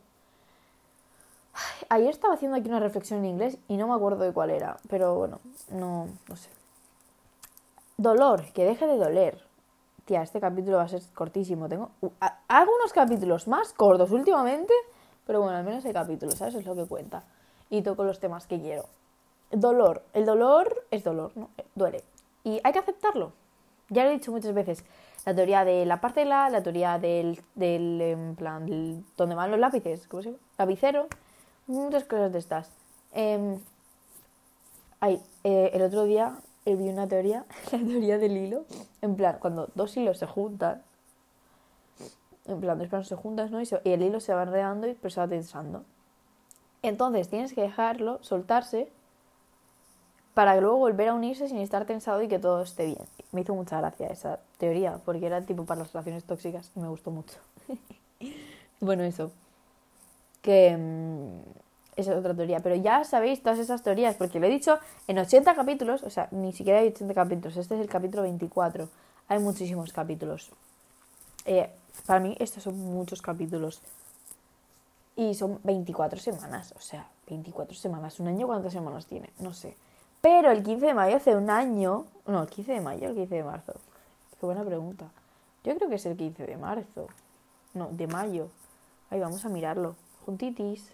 Ayer 1.88 2.10
estaba 2.10 2.34
haciendo 2.34 2.56
aquí 2.56 2.68
una 2.68 2.80
reflexión 2.80 3.20
en 3.20 3.26
inglés 3.26 3.58
y 3.68 3.76
no 3.76 3.88
me 3.88 3.94
acuerdo 3.94 4.24
de 4.24 4.32
cuál 4.32 4.50
era, 4.50 4.76
pero 4.88 5.14
bueno, 5.14 5.40
no, 5.70 6.08
no 6.28 6.36
sé. 6.36 6.50
Dolor, 7.96 8.52
que 8.52 8.64
deje 8.64 8.86
de 8.86 8.96
doler. 8.96 9.42
Tía, 10.04 10.22
este 10.22 10.38
capítulo 10.38 10.76
va 10.76 10.84
a 10.84 10.88
ser 10.88 11.02
cortísimo. 11.14 11.68
Tengo 11.68 11.90
algunos 12.48 12.92
capítulos 12.92 13.48
más 13.48 13.72
cortos 13.72 14.10
últimamente, 14.10 14.72
pero 15.26 15.40
bueno, 15.40 15.56
al 15.56 15.64
menos 15.64 15.84
hay 15.84 15.92
capítulos, 15.92 16.34
¿sabes? 16.34 16.54
Es 16.54 16.66
lo 16.66 16.74
que 16.74 16.84
cuenta. 16.84 17.24
Y 17.70 17.82
toco 17.82 18.04
los 18.04 18.20
temas 18.20 18.46
que 18.46 18.60
quiero. 18.60 18.84
Dolor. 19.50 20.02
El 20.12 20.26
dolor 20.26 20.84
es 20.90 21.02
dolor, 21.02 21.32
¿no? 21.34 21.48
Duele. 21.74 22.04
Y 22.46 22.60
hay 22.62 22.72
que 22.72 22.78
aceptarlo. 22.78 23.32
Ya 23.88 24.04
lo 24.04 24.10
he 24.10 24.12
dicho 24.12 24.30
muchas 24.30 24.54
veces. 24.54 24.84
La 25.24 25.34
teoría 25.34 25.64
de 25.64 25.84
la 25.84 26.00
parcela, 26.00 26.48
la 26.48 26.62
teoría 26.62 26.96
del, 26.96 27.42
del 27.56 28.00
en 28.00 28.36
plan, 28.36 28.66
del, 28.66 29.04
donde 29.16 29.34
van 29.34 29.50
los 29.50 29.58
lápices, 29.58 30.06
¿cómo 30.06 30.22
se 30.22 30.30
llama? 30.30 30.42
Lapicero, 30.56 31.08
muchas 31.66 32.04
cosas 32.04 32.32
de 32.32 32.38
estas. 32.38 32.70
Ay, 35.00 35.20
eh, 35.42 35.70
el 35.74 35.82
otro 35.82 36.04
día 36.04 36.36
vi 36.64 36.88
una 36.88 37.08
teoría, 37.08 37.44
la 37.72 37.78
teoría 37.78 38.16
del 38.16 38.36
hilo, 38.36 38.64
en 39.02 39.16
plan, 39.16 39.38
cuando 39.40 39.68
dos 39.74 39.96
hilos 39.96 40.18
se 40.18 40.26
juntan, 40.26 40.84
en 42.46 42.60
plan, 42.60 42.78
dos 42.78 42.86
planos 42.86 43.08
se 43.08 43.16
juntan, 43.16 43.50
¿no? 43.50 43.60
Y, 43.60 43.68
y, 43.82 43.90
el 43.90 44.02
hilo 44.02 44.20
se 44.20 44.32
va 44.32 44.44
enredando 44.44 44.86
y 44.86 44.94
pues 44.94 45.14
se 45.14 45.20
va 45.20 45.26
tensando. 45.26 45.82
Entonces 46.82 47.28
tienes 47.28 47.54
que 47.54 47.62
dejarlo 47.62 48.22
soltarse 48.22 48.88
para 50.36 50.60
luego 50.60 50.76
volver 50.76 51.08
a 51.08 51.14
unirse 51.14 51.48
sin 51.48 51.56
estar 51.56 51.86
tensado 51.86 52.20
y 52.20 52.28
que 52.28 52.38
todo 52.38 52.60
esté 52.60 52.84
bien. 52.84 53.06
Me 53.32 53.40
hizo 53.40 53.54
mucha 53.54 53.78
gracia 53.78 54.08
esa 54.08 54.38
teoría, 54.58 55.00
porque 55.02 55.24
era 55.24 55.40
tipo 55.40 55.64
para 55.64 55.80
las 55.80 55.94
relaciones 55.94 56.24
tóxicas 56.24 56.70
y 56.76 56.80
me 56.80 56.88
gustó 56.88 57.10
mucho. 57.10 57.38
bueno, 58.80 59.02
eso. 59.02 59.32
Que 60.42 60.76
mm, 60.76 61.40
esa 61.96 62.12
es 62.12 62.18
otra 62.18 62.34
teoría. 62.34 62.60
Pero 62.60 62.74
ya 62.74 63.02
sabéis 63.04 63.42
todas 63.42 63.58
esas 63.58 63.82
teorías, 63.82 64.16
porque 64.16 64.38
lo 64.38 64.44
he 64.46 64.50
dicho 64.50 64.78
en 65.08 65.18
80 65.18 65.54
capítulos, 65.54 66.02
o 66.02 66.10
sea, 66.10 66.28
ni 66.32 66.52
siquiera 66.52 66.80
hay 66.80 66.88
80 66.88 67.14
capítulos, 67.14 67.56
este 67.56 67.74
es 67.74 67.80
el 67.80 67.88
capítulo 67.88 68.24
24. 68.24 68.90
Hay 69.28 69.38
muchísimos 69.38 69.90
capítulos. 69.94 70.50
Eh, 71.46 71.70
para 72.04 72.20
mí 72.20 72.36
estos 72.38 72.62
son 72.62 72.78
muchos 72.78 73.22
capítulos. 73.22 73.80
Y 75.16 75.32
son 75.32 75.60
24 75.64 76.20
semanas, 76.20 76.74
o 76.76 76.80
sea, 76.82 77.08
24 77.26 77.74
semanas. 77.74 78.20
¿Un 78.20 78.28
año 78.28 78.46
cuántas 78.46 78.74
semanas 78.74 79.06
tiene? 79.06 79.30
No 79.38 79.54
sé. 79.54 79.74
Pero 80.26 80.50
el 80.50 80.64
15 80.64 80.86
de 80.86 80.94
mayo 80.94 81.18
hace 81.18 81.36
un 81.36 81.48
año... 81.50 82.04
No, 82.26 82.42
el 82.42 82.48
15 82.48 82.72
de 82.72 82.80
mayo, 82.80 83.06
el 83.10 83.14
15 83.14 83.32
de 83.32 83.44
marzo. 83.44 83.74
Qué 84.40 84.44
buena 84.44 84.64
pregunta. 84.64 85.08
Yo 85.62 85.76
creo 85.76 85.88
que 85.88 85.94
es 85.94 86.06
el 86.06 86.16
15 86.16 86.46
de 86.46 86.56
marzo. 86.56 87.06
No, 87.74 87.90
de 87.92 88.08
mayo. 88.08 88.48
Ahí 89.08 89.20
vamos 89.20 89.44
a 89.44 89.48
mirarlo. 89.48 89.94
Juntitis. 90.24 90.90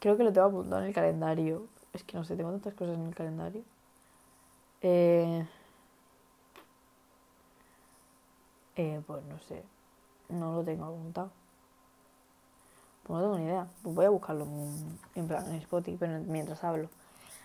Creo 0.00 0.16
que 0.16 0.24
lo 0.24 0.32
tengo 0.32 0.48
apuntado 0.48 0.82
en 0.82 0.88
el 0.88 0.92
calendario. 0.92 1.68
Es 1.92 2.02
que 2.02 2.16
no 2.16 2.24
sé, 2.24 2.34
tengo 2.34 2.50
tantas 2.50 2.74
cosas 2.74 2.96
en 2.96 3.06
el 3.06 3.14
calendario. 3.14 3.62
Eh... 4.82 5.46
Eh, 8.74 9.00
pues 9.06 9.22
no 9.26 9.38
sé. 9.38 9.62
No 10.28 10.54
lo 10.54 10.64
tengo 10.64 10.86
apuntado. 10.86 11.30
Pues 13.04 13.18
no 13.18 13.22
tengo 13.22 13.38
ni 13.38 13.44
idea. 13.44 13.66
Pues 13.82 13.94
voy 13.94 14.06
a 14.06 14.10
buscarlo 14.10 14.46
en, 15.14 15.28
plan 15.28 15.46
en 15.48 15.56
Spotify, 15.56 15.96
pero 15.98 16.18
mientras 16.20 16.64
hablo. 16.64 16.88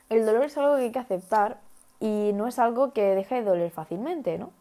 El 0.10 0.26
dolor 0.26 0.46
es 0.46 0.58
algo 0.58 0.76
que 0.78 0.84
hay 0.84 0.92
que 0.92 1.00
aceptar 1.00 1.60
y 2.00 2.32
no 2.34 2.48
es 2.48 2.60
algo 2.60 2.94
que 2.94 3.16
deje 3.16 3.36
de 3.36 3.44
doler 3.44 3.72
fácilmente, 3.72 4.38
¿no? 4.38 4.52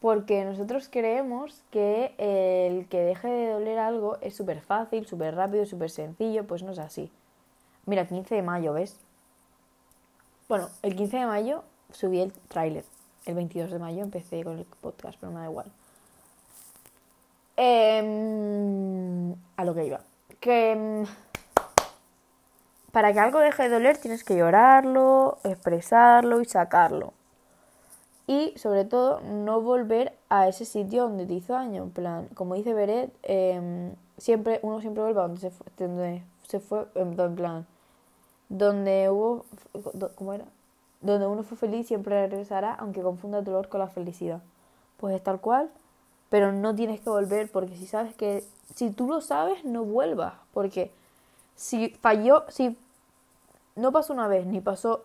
Porque 0.00 0.44
nosotros 0.44 0.88
creemos 0.90 1.62
que 1.70 2.14
el 2.18 2.86
que 2.88 3.00
deje 3.00 3.28
de 3.28 3.52
doler 3.52 3.78
algo 3.78 4.16
es 4.20 4.34
súper 4.34 4.60
fácil, 4.60 5.06
súper 5.06 5.34
rápido, 5.34 5.66
súper 5.66 5.90
sencillo, 5.90 6.46
pues 6.46 6.62
no 6.62 6.72
es 6.72 6.78
así. 6.78 7.10
Mira, 7.84 8.06
15 8.06 8.34
de 8.34 8.42
mayo, 8.42 8.72
¿ves? 8.72 8.96
Bueno, 10.48 10.68
el 10.82 10.96
15 10.96 11.18
de 11.18 11.26
mayo 11.26 11.64
subí 11.92 12.20
el 12.20 12.32
tráiler. 12.32 12.84
El 13.26 13.34
22 13.34 13.70
de 13.70 13.78
mayo 13.78 14.02
empecé 14.02 14.42
con 14.44 14.58
el 14.58 14.64
podcast, 14.64 15.18
pero 15.20 15.32
me 15.32 15.40
da 15.40 15.46
igual. 15.46 15.70
Em, 17.60 19.34
a 19.56 19.64
lo 19.64 19.74
que 19.74 19.84
iba. 19.84 20.00
Que 20.40 20.70
em, 20.72 21.06
para 22.92 23.12
que 23.12 23.20
algo 23.20 23.40
deje 23.40 23.64
de 23.64 23.68
doler 23.68 23.98
tienes 23.98 24.24
que 24.24 24.36
llorarlo, 24.36 25.38
expresarlo 25.44 26.40
y 26.40 26.44
sacarlo 26.46 27.12
y 28.28 28.52
sobre 28.58 28.84
todo 28.84 29.20
no 29.22 29.62
volver 29.62 30.12
a 30.28 30.48
ese 30.48 30.66
sitio 30.66 31.04
donde 31.04 31.26
te 31.26 31.32
hizo 31.32 31.54
daño. 31.54 31.82
En 31.84 31.90
plan, 31.90 32.28
como 32.34 32.54
dice 32.54 32.74
Beret, 32.74 33.10
em, 33.22 33.94
siempre, 34.18 34.60
uno 34.62 34.80
siempre 34.82 35.02
vuelve 35.02 35.18
a 35.18 35.22
donde 35.22 35.40
se 35.40 35.50
fue, 35.50 35.66
donde 35.78 36.22
se 36.46 36.60
fue 36.60 36.86
en 36.94 37.16
plan, 37.34 37.66
donde 38.50 39.08
hubo, 39.10 39.46
¿cómo 40.14 40.34
era? 40.34 40.44
Donde 41.00 41.26
uno 41.26 41.42
fue 41.42 41.56
feliz 41.56 41.86
siempre 41.86 42.28
regresará, 42.28 42.74
aunque 42.74 43.00
confunda 43.00 43.38
el 43.38 43.44
dolor 43.44 43.68
con 43.68 43.80
la 43.80 43.88
felicidad. 43.88 44.42
Pues 44.98 45.16
es 45.16 45.22
tal 45.22 45.40
cual, 45.40 45.70
pero 46.30 46.52
no 46.52 46.74
tienes 46.74 47.00
que 47.00 47.10
volver 47.10 47.50
porque 47.50 47.76
si 47.76 47.86
sabes 47.86 48.14
que, 48.14 48.44
si 48.74 48.90
tú 48.90 49.06
lo 49.08 49.20
sabes, 49.20 49.64
no 49.64 49.84
vuelvas, 49.84 50.34
porque 50.52 50.90
si 51.54 51.90
falló, 51.90 52.44
si 52.48 52.76
no 53.76 53.92
pasó 53.92 54.12
una 54.12 54.28
vez, 54.28 54.46
ni 54.46 54.60
pasó 54.60 55.04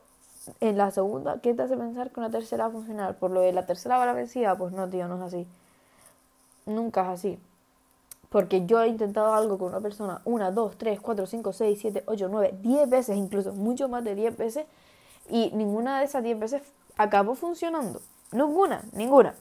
en 0.59 0.77
la 0.77 0.91
segunda, 0.91 1.39
¿qué 1.39 1.53
te 1.53 1.63
hace 1.63 1.77
pensar 1.77 2.11
que 2.11 2.19
una 2.19 2.29
tercera 2.29 2.65
va 2.65 2.69
a 2.69 2.73
funcionar? 2.73 3.15
Por 3.17 3.31
lo 3.31 3.41
de 3.41 3.53
la 3.53 3.65
tercera 3.65 3.97
va 3.97 4.05
la 4.05 4.13
vencida, 4.13 4.57
pues 4.57 4.73
no, 4.73 4.89
tío, 4.89 5.07
no 5.07 5.15
es 5.15 5.21
así. 5.21 5.47
Nunca 6.65 7.01
es 7.03 7.19
así. 7.19 7.39
Porque 8.29 8.65
yo 8.65 8.81
he 8.81 8.87
intentado 8.87 9.33
algo 9.33 9.57
con 9.57 9.69
una 9.69 9.79
persona 9.79 10.21
una, 10.25 10.51
dos, 10.51 10.77
tres, 10.77 10.99
cuatro, 10.99 11.27
cinco, 11.27 11.53
seis, 11.53 11.79
siete, 11.79 12.03
ocho, 12.07 12.27
nueve, 12.29 12.57
diez 12.61 12.89
veces, 12.89 13.15
incluso 13.15 13.53
mucho 13.53 13.87
más 13.87 14.03
de 14.03 14.15
diez 14.15 14.35
veces, 14.35 14.65
y 15.29 15.51
ninguna 15.53 15.99
de 15.99 16.05
esas 16.05 16.23
diez 16.23 16.37
veces 16.37 16.63
acabó 16.97 17.35
funcionando. 17.35 18.01
Ninguna, 18.31 18.83
ninguna. 18.93 19.35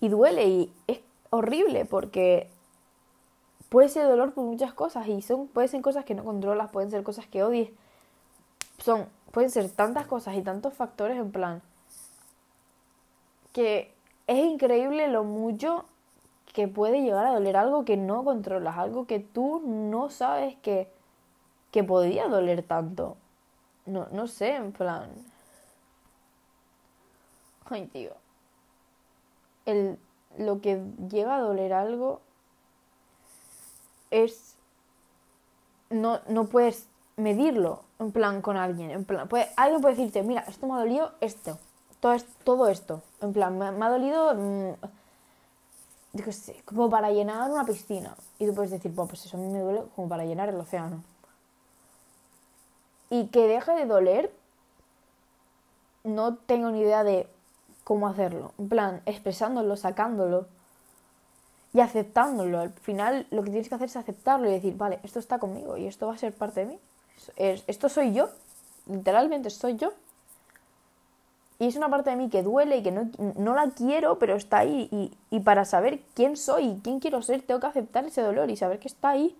Y 0.00 0.08
duele 0.08 0.46
y 0.46 0.72
es 0.86 1.00
horrible 1.30 1.84
porque 1.84 2.50
puede 3.68 3.88
ser 3.88 4.06
dolor 4.06 4.32
por 4.32 4.44
muchas 4.44 4.72
cosas 4.72 5.08
y 5.08 5.22
son, 5.22 5.48
pueden 5.48 5.68
ser 5.68 5.82
cosas 5.82 6.04
que 6.04 6.14
no 6.14 6.24
controlas, 6.24 6.70
pueden 6.70 6.90
ser 6.90 7.02
cosas 7.02 7.26
que 7.26 7.42
odies. 7.42 7.70
Son 8.78 9.08
pueden 9.36 9.50
ser 9.50 9.68
tantas 9.70 10.06
cosas 10.06 10.34
y 10.36 10.42
tantos 10.42 10.72
factores 10.72 11.18
en 11.18 11.30
plan 11.30 11.60
que 13.52 13.92
es 14.26 14.38
increíble 14.38 15.08
lo 15.08 15.24
mucho 15.24 15.84
que 16.52 16.68
puede 16.68 17.02
llegar 17.02 17.26
a 17.26 17.32
doler 17.32 17.56
algo 17.56 17.84
que 17.84 17.96
no 17.96 18.24
controlas, 18.24 18.76
algo 18.76 19.06
que 19.06 19.18
tú 19.18 19.62
no 19.64 20.10
sabes 20.10 20.56
que, 20.56 20.90
que 21.70 21.84
podría 21.84 22.28
doler 22.28 22.62
tanto. 22.62 23.16
No, 23.84 24.08
no 24.10 24.26
sé, 24.26 24.56
en 24.56 24.72
plan. 24.72 25.10
Ay, 27.66 27.86
tío. 27.86 28.12
El, 29.66 29.98
lo 30.38 30.60
que 30.60 30.82
llega 31.10 31.36
a 31.36 31.40
doler 31.40 31.72
algo 31.72 32.20
es. 34.10 34.56
No, 35.90 36.20
no 36.28 36.46
puedes 36.46 36.88
medirlo 37.16 37.82
en 37.98 38.12
plan 38.12 38.42
con 38.42 38.56
alguien. 38.56 38.90
En 38.90 39.04
plan, 39.04 39.28
puede, 39.28 39.48
alguien 39.56 39.80
puede 39.80 39.96
decirte, 39.96 40.22
mira, 40.22 40.44
esto 40.48 40.66
me 40.66 40.74
ha 40.74 40.78
dolido 40.78 41.12
esto, 41.20 41.58
todo, 42.00 42.16
todo 42.44 42.68
esto. 42.68 43.02
En 43.20 43.32
plan, 43.32 43.58
me, 43.58 43.66
ha 43.66 43.90
dolido, 43.90 44.34
mmm, 44.34 44.74
como 46.64 46.90
para 46.90 47.10
llenar 47.10 47.50
una 47.50 47.64
piscina. 47.64 48.16
Y 48.38 48.46
tú 48.46 48.54
puedes 48.54 48.70
decir, 48.70 48.94
pues 48.94 49.24
eso 49.24 49.36
me 49.38 49.58
duele 49.58 49.82
como 49.94 50.08
para 50.08 50.24
llenar 50.24 50.48
el 50.48 50.56
océano. 50.56 51.02
Y 53.10 53.28
que 53.28 53.46
deje 53.46 53.72
de 53.72 53.86
doler, 53.86 54.32
no 56.04 56.36
tengo 56.36 56.70
ni 56.70 56.80
idea 56.80 57.04
de 57.04 57.28
cómo 57.86 58.08
hacerlo. 58.08 58.52
En 58.58 58.68
plan, 58.68 59.02
expresándolo, 59.06 59.76
sacándolo 59.76 60.48
y 61.72 61.80
aceptándolo. 61.80 62.58
Al 62.60 62.72
final 62.72 63.26
lo 63.30 63.42
que 63.44 63.50
tienes 63.50 63.68
que 63.68 63.76
hacer 63.76 63.86
es 63.86 63.96
aceptarlo 63.96 64.48
y 64.48 64.52
decir, 64.52 64.76
vale, 64.76 64.98
esto 65.04 65.20
está 65.20 65.38
conmigo 65.38 65.76
y 65.76 65.86
esto 65.86 66.08
va 66.08 66.14
a 66.14 66.18
ser 66.18 66.34
parte 66.34 66.60
de 66.60 66.66
mí 66.66 66.78
esto 67.38 67.88
soy 67.88 68.12
yo, 68.12 68.28
literalmente 68.86 69.50
soy 69.50 69.76
yo. 69.76 69.92
Y 71.58 71.68
es 71.68 71.76
una 71.76 71.88
parte 71.88 72.10
de 72.10 72.16
mí 72.16 72.28
que 72.28 72.42
duele 72.42 72.76
y 72.76 72.82
que 72.82 72.92
no, 72.92 73.54
la 73.54 73.70
quiero, 73.70 74.18
pero 74.18 74.36
está 74.36 74.58
ahí. 74.58 74.88
Y, 74.92 75.16
y, 75.34 75.40
para 75.40 75.64
saber 75.64 76.00
quién 76.14 76.36
soy 76.36 76.66
y 76.66 76.80
quién 76.82 77.00
quiero 77.00 77.22
ser, 77.22 77.40
tengo 77.40 77.60
que 77.60 77.66
aceptar 77.66 78.04
ese 78.04 78.20
dolor 78.20 78.50
y 78.50 78.56
saber 78.56 78.78
que 78.78 78.88
está 78.88 79.10
ahí. 79.10 79.34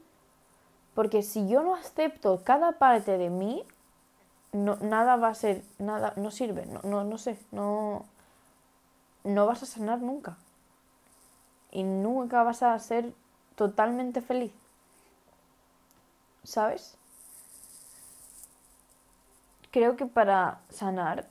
Porque 0.94 1.22
si 1.22 1.46
yo 1.46 1.62
no 1.62 1.74
acepto 1.74 2.40
cada 2.42 2.72
parte 2.72 3.18
de 3.18 3.28
mí, 3.28 3.62
no, 4.52 4.76
nada 4.76 5.16
va 5.16 5.28
a 5.28 5.34
ser, 5.34 5.62
nada, 5.78 6.14
no 6.16 6.30
sirve, 6.30 6.64
no, 6.64 6.80
no, 6.84 7.04
no 7.04 7.18
sé, 7.18 7.38
no, 7.52 8.06
no 9.26 9.44
vas 9.44 9.62
a 9.62 9.66
sanar 9.66 10.00
nunca. 10.00 10.36
Y 11.72 11.82
nunca 11.82 12.42
vas 12.44 12.62
a 12.62 12.78
ser 12.78 13.12
totalmente 13.56 14.22
feliz. 14.22 14.52
¿Sabes? 16.44 16.96
Creo 19.72 19.96
que 19.96 20.06
para 20.06 20.60
sanar 20.70 21.26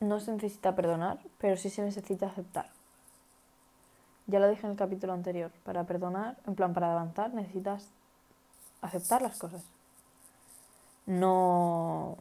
no 0.00 0.20
se 0.20 0.32
necesita 0.32 0.74
perdonar, 0.74 1.18
pero 1.38 1.56
sí 1.56 1.70
se 1.70 1.82
necesita 1.82 2.26
aceptar. 2.26 2.70
Ya 4.26 4.40
lo 4.40 4.48
dije 4.48 4.66
en 4.66 4.72
el 4.72 4.76
capítulo 4.76 5.12
anterior, 5.12 5.50
para 5.64 5.84
perdonar, 5.84 6.36
en 6.46 6.54
plan 6.54 6.74
para 6.74 6.92
avanzar, 6.92 7.32
necesitas 7.32 7.88
aceptar 8.82 9.22
las 9.22 9.38
cosas. 9.38 9.62
No... 11.06 12.18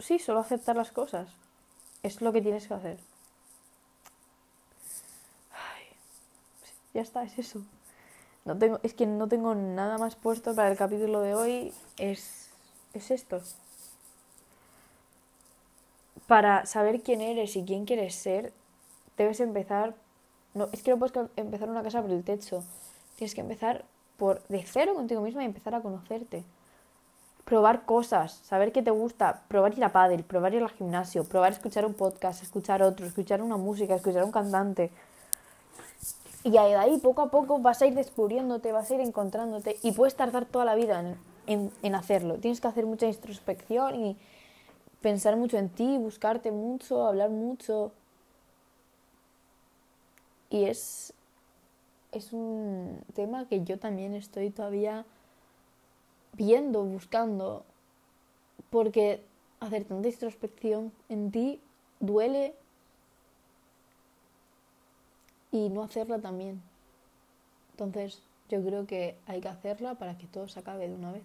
sí, 0.00 0.18
solo 0.18 0.40
aceptar 0.40 0.76
las 0.76 0.90
cosas. 0.90 1.28
Es 2.02 2.20
lo 2.20 2.32
que 2.32 2.42
tienes 2.42 2.66
que 2.66 2.74
hacer. 2.74 2.98
Ya 6.96 7.02
está, 7.02 7.22
es 7.22 7.38
eso. 7.38 7.62
No 8.44 8.56
tengo, 8.58 8.80
es 8.82 8.94
que 8.94 9.06
no 9.06 9.28
tengo 9.28 9.54
nada 9.54 9.98
más 9.98 10.16
puesto 10.16 10.54
para 10.54 10.70
el 10.70 10.76
capítulo 10.76 11.20
de 11.20 11.34
hoy. 11.34 11.74
Es, 11.98 12.50
es 12.92 13.10
esto 13.10 13.40
para 16.26 16.66
saber 16.66 17.02
quién 17.02 17.20
eres 17.20 17.56
y 17.56 17.64
quién 17.64 17.84
quieres 17.84 18.14
ser, 18.14 18.52
debes 19.16 19.40
empezar. 19.40 19.94
No, 20.54 20.68
es 20.72 20.82
que 20.82 20.90
no 20.90 20.98
puedes 20.98 21.14
empezar 21.36 21.68
una 21.68 21.82
casa 21.82 22.02
por 22.02 22.10
el 22.10 22.24
techo. 22.24 22.64
Tienes 23.16 23.34
que 23.34 23.40
empezar 23.40 23.84
por 24.16 24.42
de 24.48 24.62
cero 24.64 24.94
contigo 24.94 25.20
misma 25.20 25.42
y 25.42 25.46
empezar 25.46 25.74
a 25.74 25.80
conocerte. 25.80 26.44
Probar 27.44 27.84
cosas, 27.84 28.32
saber 28.32 28.72
qué 28.72 28.82
te 28.82 28.90
gusta, 28.90 29.44
probar 29.46 29.76
ir 29.76 29.84
a 29.84 29.92
pádel, 29.92 30.24
probar 30.24 30.54
ir 30.54 30.62
al 30.62 30.70
gimnasio, 30.70 31.24
probar 31.24 31.52
escuchar 31.52 31.86
un 31.86 31.94
podcast, 31.94 32.42
escuchar 32.42 32.82
otro, 32.82 33.06
escuchar 33.06 33.40
una 33.40 33.56
música, 33.56 33.94
escuchar 33.94 34.24
un 34.24 34.32
cantante. 34.32 34.90
Y 36.46 36.50
de 36.50 36.60
ahí 36.60 36.98
poco 36.98 37.22
a 37.22 37.28
poco 37.28 37.58
vas 37.58 37.82
a 37.82 37.86
ir 37.86 37.94
descubriéndote, 37.94 38.70
vas 38.70 38.88
a 38.88 38.94
ir 38.94 39.00
encontrándote 39.00 39.78
y 39.82 39.90
puedes 39.90 40.14
tardar 40.14 40.46
toda 40.46 40.64
la 40.64 40.76
vida 40.76 41.16
en, 41.48 41.72
en 41.82 41.94
hacerlo. 41.96 42.38
Tienes 42.38 42.60
que 42.60 42.68
hacer 42.68 42.86
mucha 42.86 43.08
introspección 43.08 43.96
y 43.96 44.16
pensar 45.00 45.36
mucho 45.36 45.58
en 45.58 45.70
ti, 45.70 45.98
buscarte 45.98 46.52
mucho, 46.52 47.04
hablar 47.04 47.30
mucho. 47.30 47.90
Y 50.48 50.66
es, 50.66 51.12
es 52.12 52.32
un 52.32 53.00
tema 53.14 53.48
que 53.48 53.64
yo 53.64 53.80
también 53.80 54.14
estoy 54.14 54.50
todavía 54.50 55.04
viendo, 56.34 56.84
buscando, 56.84 57.64
porque 58.70 59.20
hacer 59.58 59.82
tanta 59.82 60.06
introspección 60.06 60.92
en 61.08 61.32
ti 61.32 61.60
duele 61.98 62.54
y 65.56 65.68
no 65.70 65.82
hacerla 65.82 66.18
también. 66.18 66.62
Entonces 67.72 68.22
yo 68.48 68.62
creo 68.62 68.86
que 68.86 69.18
hay 69.26 69.40
que 69.40 69.48
hacerla 69.48 69.94
para 69.94 70.16
que 70.18 70.26
todo 70.26 70.48
se 70.48 70.60
acabe 70.60 70.88
de 70.88 70.94
una 70.94 71.12
vez. 71.12 71.24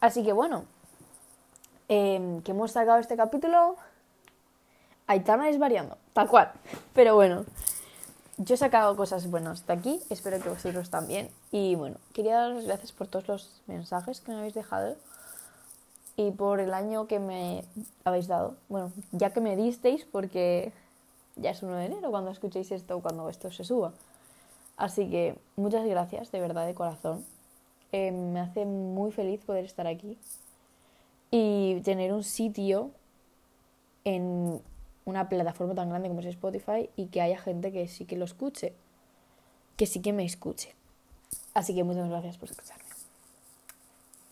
Así 0.00 0.24
que 0.24 0.32
bueno, 0.32 0.64
eh, 1.88 2.40
que 2.44 2.52
hemos 2.52 2.72
sacado 2.72 2.98
este 2.98 3.16
capítulo. 3.16 3.76
Aitana 5.06 5.48
es 5.48 5.58
variando, 5.58 5.98
tal 6.12 6.28
cual. 6.28 6.52
Pero 6.94 7.16
bueno, 7.16 7.44
yo 8.38 8.54
he 8.54 8.58
sacado 8.58 8.96
cosas 8.96 9.28
buenas 9.28 9.66
de 9.66 9.72
aquí, 9.72 10.00
espero 10.08 10.40
que 10.40 10.48
vosotros 10.48 10.88
también. 10.88 11.28
Y 11.50 11.74
bueno, 11.74 11.96
quería 12.12 12.36
daros 12.36 12.64
gracias 12.64 12.92
por 12.92 13.08
todos 13.08 13.26
los 13.28 13.62
mensajes 13.66 14.20
que 14.20 14.30
me 14.30 14.38
habéis 14.38 14.54
dejado 14.54 14.96
y 16.16 16.30
por 16.30 16.60
el 16.60 16.72
año 16.74 17.06
que 17.06 17.18
me 17.18 17.64
habéis 18.04 18.28
dado. 18.28 18.54
Bueno, 18.68 18.92
ya 19.10 19.32
que 19.32 19.40
me 19.40 19.56
disteis, 19.56 20.04
porque 20.04 20.72
ya 21.40 21.50
es 21.50 21.62
1 21.62 21.74
de 21.76 21.86
enero 21.86 22.10
cuando 22.10 22.30
escuchéis 22.30 22.70
esto 22.72 22.96
o 22.96 23.00
cuando 23.00 23.28
esto 23.28 23.50
se 23.50 23.64
suba. 23.64 23.92
Así 24.76 25.10
que 25.10 25.36
muchas 25.56 25.84
gracias, 25.86 26.30
de 26.32 26.40
verdad, 26.40 26.66
de 26.66 26.74
corazón. 26.74 27.24
Eh, 27.92 28.12
me 28.12 28.40
hace 28.40 28.64
muy 28.64 29.10
feliz 29.10 29.44
poder 29.44 29.64
estar 29.64 29.86
aquí 29.86 30.16
y 31.30 31.80
tener 31.82 32.12
un 32.12 32.22
sitio 32.22 32.90
en 34.04 34.60
una 35.04 35.28
plataforma 35.28 35.74
tan 35.74 35.88
grande 35.90 36.08
como 36.08 36.20
es 36.20 36.26
Spotify 36.26 36.88
y 36.96 37.06
que 37.06 37.20
haya 37.20 37.38
gente 37.38 37.72
que 37.72 37.88
sí 37.88 38.04
que 38.04 38.16
lo 38.16 38.24
escuche, 38.24 38.74
que 39.76 39.86
sí 39.86 40.00
que 40.00 40.12
me 40.12 40.24
escuche. 40.24 40.74
Así 41.54 41.74
que 41.74 41.84
muchas 41.84 42.08
gracias 42.08 42.38
por 42.38 42.50
escucharme. 42.50 42.84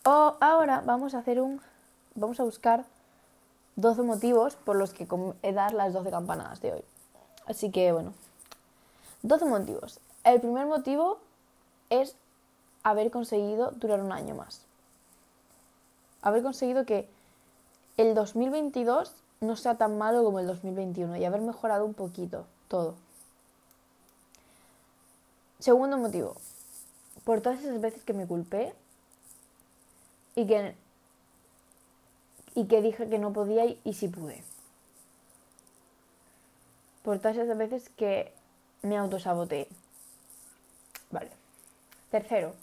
Oh, 0.05 0.35
ahora 0.39 0.81
vamos 0.85 1.13
a 1.13 1.19
hacer 1.19 1.41
un 1.41 1.61
vamos 2.15 2.39
a 2.39 2.43
buscar 2.43 2.85
12 3.75 4.01
motivos 4.01 4.55
por 4.55 4.75
los 4.75 4.93
que 4.93 5.07
he 5.43 5.53
dar 5.53 5.73
las 5.73 5.93
12 5.93 6.09
campanadas 6.09 6.61
de 6.61 6.73
hoy. 6.73 6.83
Así 7.49 7.71
que 7.71 7.91
bueno, 7.91 8.13
12 9.23 9.45
motivos. 9.45 9.99
El 10.23 10.39
primer 10.39 10.67
motivo 10.67 11.17
es 11.89 12.15
haber 12.83 13.09
conseguido 13.09 13.71
durar 13.71 14.01
un 14.01 14.11
año 14.11 14.35
más. 14.35 14.61
Haber 16.21 16.43
conseguido 16.43 16.85
que 16.85 17.09
el 17.97 18.13
2022 18.13 19.13
no 19.41 19.55
sea 19.55 19.75
tan 19.75 19.97
malo 19.97 20.23
como 20.23 20.39
el 20.39 20.45
2021 20.45 21.17
y 21.17 21.25
haber 21.25 21.41
mejorado 21.41 21.85
un 21.85 21.95
poquito 21.95 22.45
todo. 22.67 22.93
Segundo 25.57 25.97
motivo, 25.97 26.35
por 27.23 27.41
todas 27.41 27.59
esas 27.61 27.81
veces 27.81 28.03
que 28.03 28.13
me 28.13 28.27
culpé 28.27 28.73
y 30.35 30.45
que, 30.45 30.75
y 32.53 32.65
que 32.65 32.81
dije 32.81 33.09
que 33.09 33.17
no 33.17 33.33
podía 33.33 33.65
y 33.65 33.93
sí 33.93 34.07
pude. 34.07 34.43
Por 37.09 37.17
todas 37.17 37.37
esas 37.37 37.57
veces 37.57 37.89
que 37.89 38.31
me 38.83 38.95
autosaboteé. 38.95 39.67
Vale. 41.09 41.31
Tercero, 42.11 42.53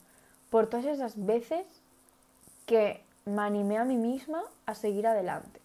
por 0.51 0.69
todas 0.69 0.87
esas 0.87 1.27
veces 1.27 1.67
que 2.65 3.03
me 3.25 3.43
animé 3.43 3.77
a 3.77 3.85
mí 3.85 3.97
misma 3.97 4.45
a 4.65 4.77
seguir 4.77 5.09
adelante. 5.09 5.61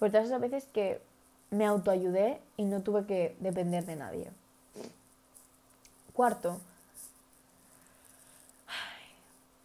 Por 0.00 0.10
todas 0.10 0.26
esas 0.26 0.40
veces 0.40 0.64
que 0.72 1.00
me 1.52 1.64
autoayudé 1.64 2.40
y 2.56 2.64
no 2.64 2.82
tuve 2.82 3.06
que 3.06 3.36
depender 3.38 3.84
de 3.84 3.94
nadie. 3.94 4.32
Cuarto, 6.14 6.60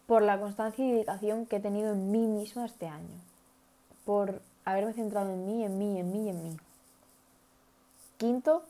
por 0.06 0.22
la 0.22 0.38
constancia 0.38 0.86
y 0.86 0.92
dedicación 0.92 1.46
que 1.46 1.56
he 1.56 1.60
tenido 1.60 1.94
en 1.94 2.12
mí 2.12 2.28
misma 2.28 2.64
este 2.64 2.86
año. 2.86 3.18
Por 4.04 4.40
haberme 4.64 4.92
centrado 4.92 5.32
en 5.32 5.44
mí, 5.46 5.64
en 5.64 5.78
mí, 5.80 5.98
en 5.98 6.12
mí, 6.12 6.28
en 6.28 6.42
mí. 6.44 6.56
Quinto, 8.22 8.62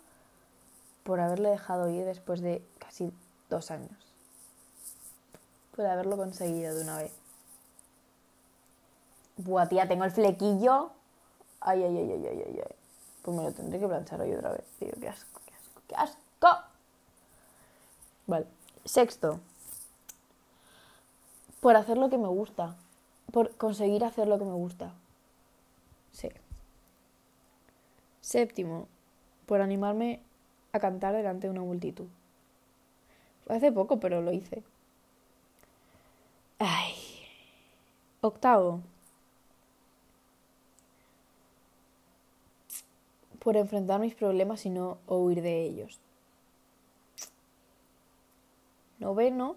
por 1.03 1.21
haberle 1.21 1.51
dejado 1.51 1.91
ir 1.91 2.07
después 2.07 2.41
de 2.41 2.67
casi 2.79 3.13
dos 3.51 3.71
años. 3.71 4.15
Por 5.77 5.85
haberlo 5.85 6.17
conseguido 6.17 6.75
de 6.75 6.81
una 6.81 6.97
vez. 6.97 7.13
Buah, 9.37 9.69
tía, 9.69 9.87
tengo 9.87 10.05
el 10.05 10.11
flequillo. 10.11 10.93
Ay, 11.61 11.83
ay, 11.83 11.99
ay, 11.99 12.13
ay, 12.13 12.27
ay, 12.29 12.43
ay, 12.47 12.61
ay. 12.61 12.77
Pues 13.21 13.37
me 13.37 13.43
lo 13.43 13.53
tendré 13.53 13.79
que 13.79 13.87
planchar 13.87 14.23
hoy 14.23 14.33
otra 14.33 14.53
vez, 14.53 14.65
tío. 14.79 14.91
Qué 14.99 15.11
asco, 15.11 15.43
qué 15.45 15.55
asco, 15.55 15.83
qué 15.87 15.97
asco. 15.97 16.65
Vale. 18.27 18.47
Sexto. 18.87 19.39
Por 21.61 21.77
hacer 21.77 21.99
lo 21.99 22.09
que 22.09 22.17
me 22.17 22.29
gusta. 22.29 22.75
Por 23.31 23.55
conseguir 23.59 24.03
hacer 24.03 24.29
lo 24.29 24.39
que 24.39 24.47
me 24.47 24.55
gusta. 24.55 24.95
Sí. 26.13 26.31
Séptimo. 28.23 28.89
Por 29.47 29.61
animarme 29.61 30.21
a 30.73 30.79
cantar 30.79 31.15
delante 31.15 31.47
de 31.47 31.51
una 31.51 31.63
multitud. 31.63 32.07
Hace 33.49 33.73
poco, 33.73 34.01
pero 34.01 34.23
lo 34.23 34.33
hice. 34.33 34.63
Ay. 36.59 36.95
Octavo. 38.21 38.81
por 43.43 43.57
enfrentar 43.57 43.99
mis 43.99 44.15
problemas 44.15 44.65
y 44.67 44.71
no 44.71 44.99
huir 45.09 45.43
de 45.43 45.63
ellos. 45.63 45.99
Noveno, 49.01 49.57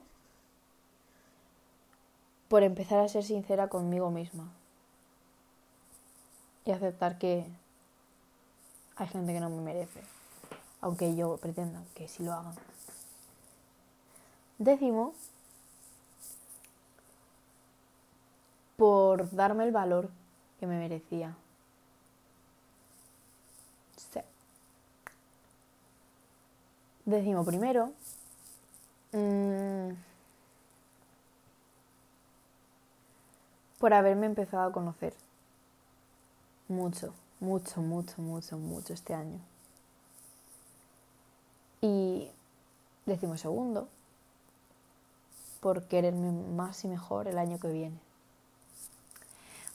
por 2.48 2.64
empezar 2.64 3.00
a 3.00 3.08
ser 3.08 3.24
sincera 3.24 3.68
conmigo 3.68 4.10
misma 4.10 4.52
y 6.66 6.72
aceptar 6.72 7.20
que 7.20 7.46
hay 8.98 9.08
gente 9.08 9.34
que 9.34 9.40
no 9.40 9.50
me 9.50 9.62
merece, 9.62 10.02
aunque 10.82 11.16
yo 11.16 11.38
pretenda 11.38 11.82
que 11.94 12.08
sí 12.08 12.24
lo 12.24 12.34
hagan. 12.34 12.56
Décimo, 14.58 15.14
por 18.78 19.30
darme 19.32 19.66
el 19.66 19.72
valor 19.72 20.10
que 20.60 20.68
me 20.68 20.78
merecía. 20.78 21.36
Décimo 27.06 27.46
primero. 27.46 27.92
Mm, 29.12 29.92
por 33.78 33.94
haberme 33.94 34.26
empezado 34.26 34.68
a 34.68 34.72
conocer. 34.72 35.14
Mucho, 36.68 37.14
mucho, 37.40 37.82
mucho, 37.82 38.22
mucho, 38.22 38.58
mucho 38.58 38.94
este 38.94 39.14
año. 39.14 39.40
Y 41.82 42.30
décimo 43.06 43.38
segundo. 43.38 43.88
Por 45.60 45.84
quererme 45.84 46.32
más 46.32 46.84
y 46.84 46.88
mejor 46.88 47.28
el 47.28 47.38
año 47.38 47.60
que 47.60 47.70
viene. 47.70 48.00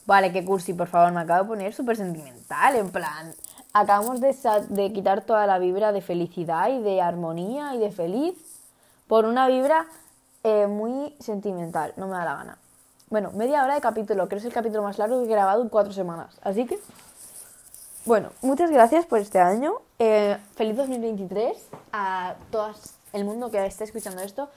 Vale, 0.06 0.32
qué 0.32 0.44
cursi, 0.44 0.74
por 0.74 0.88
favor, 0.88 1.12
me 1.12 1.20
acabo 1.20 1.44
de 1.44 1.48
poner 1.48 1.72
súper 1.72 1.96
sentimental, 1.96 2.74
en 2.74 2.90
plan, 2.90 3.32
acabamos 3.72 4.20
de, 4.20 4.92
quitar 4.92 5.22
toda 5.22 5.46
la 5.46 5.58
vibra 5.58 5.92
de 5.92 6.00
felicidad 6.00 6.68
y 6.70 6.80
de 6.82 7.00
armonía 7.00 7.74
y 7.74 7.78
de 7.78 7.92
feliz 7.92 8.34
por 9.06 9.24
una 9.24 9.46
vibra 9.46 9.86
eh, 10.42 10.66
muy 10.66 11.14
sentimental. 11.20 11.92
No 11.96 12.06
me 12.06 12.16
da 12.16 12.24
la 12.24 12.34
gana. 12.34 12.58
Bueno, 13.08 13.30
media 13.32 13.64
hora 13.64 13.74
de 13.74 13.80
capítulo, 13.80 14.28
creo 14.28 14.28
que 14.28 14.36
es 14.36 14.44
el 14.46 14.52
capítulo 14.52 14.82
más 14.82 14.98
largo 14.98 15.18
que 15.18 15.26
he 15.26 15.30
grabado 15.30 15.62
en 15.62 15.68
cuatro 15.68 15.92
semanas. 15.92 16.38
Así 16.42 16.66
que, 16.66 16.78
bueno, 18.06 18.30
muchas 18.40 18.70
gracias 18.70 19.06
por 19.06 19.18
este 19.18 19.38
año. 19.38 19.74
Eh, 19.98 20.38
feliz 20.54 20.76
2023 20.76 21.68
a 21.92 22.36
todo 22.50 22.72
el 23.12 23.24
mundo 23.24 23.50
que 23.50 23.64
esté 23.66 23.84
escuchando 23.84 24.22
esto, 24.22 24.48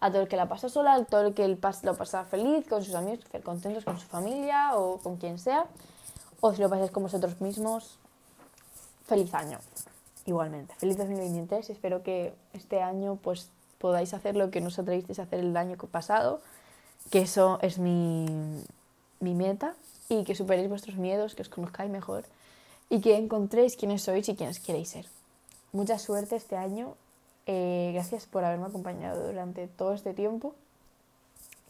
a 0.00 0.10
todo 0.10 0.22
el 0.22 0.28
que 0.28 0.36
la 0.36 0.48
pasa 0.48 0.68
sola, 0.68 0.94
a 0.94 1.04
todo 1.04 1.28
el 1.28 1.34
que 1.34 1.46
lo 1.46 1.56
pasa 1.94 2.24
feliz, 2.24 2.66
con 2.68 2.82
sus 2.84 2.94
amigos, 2.94 3.24
contentos 3.44 3.84
con 3.84 3.98
su 3.98 4.06
familia 4.06 4.76
o 4.76 4.98
con 4.98 5.16
quien 5.16 5.38
sea. 5.38 5.66
O 6.40 6.52
si 6.54 6.62
lo 6.62 6.68
pasáis 6.68 6.90
con 6.90 7.04
vosotros 7.04 7.40
mismos, 7.40 7.98
feliz 9.06 9.32
año. 9.34 9.58
Igualmente, 10.26 10.74
feliz 10.76 10.96
2023. 10.96 11.70
Espero 11.70 12.02
que 12.02 12.34
este 12.52 12.82
año 12.82 13.16
pues 13.22 13.50
podáis 13.78 14.12
hacer 14.12 14.36
lo 14.36 14.50
que 14.50 14.60
no 14.60 14.68
os 14.68 14.78
atrevisteis 14.78 15.20
a 15.20 15.22
hacer 15.22 15.40
el 15.40 15.56
año 15.56 15.76
pasado, 15.76 16.40
que 17.10 17.20
eso 17.20 17.58
es 17.62 17.78
mi, 17.78 18.26
mi 19.20 19.34
meta, 19.34 19.74
y 20.08 20.24
que 20.24 20.34
superéis 20.34 20.68
vuestros 20.68 20.96
miedos, 20.96 21.34
que 21.34 21.42
os 21.42 21.48
conozcáis 21.48 21.90
mejor 21.90 22.24
y 22.90 23.00
que 23.00 23.16
encontréis 23.16 23.76
quiénes 23.76 24.02
sois 24.02 24.28
y 24.28 24.36
quiénes 24.36 24.60
queréis 24.60 24.88
ser. 24.90 25.06
Mucha 25.72 25.98
suerte 25.98 26.36
este 26.36 26.56
año. 26.56 26.94
Eh, 27.46 27.90
gracias 27.94 28.26
por 28.26 28.44
haberme 28.44 28.66
acompañado 28.66 29.26
durante 29.26 29.68
todo 29.68 29.94
este 29.94 30.14
tiempo. 30.14 30.54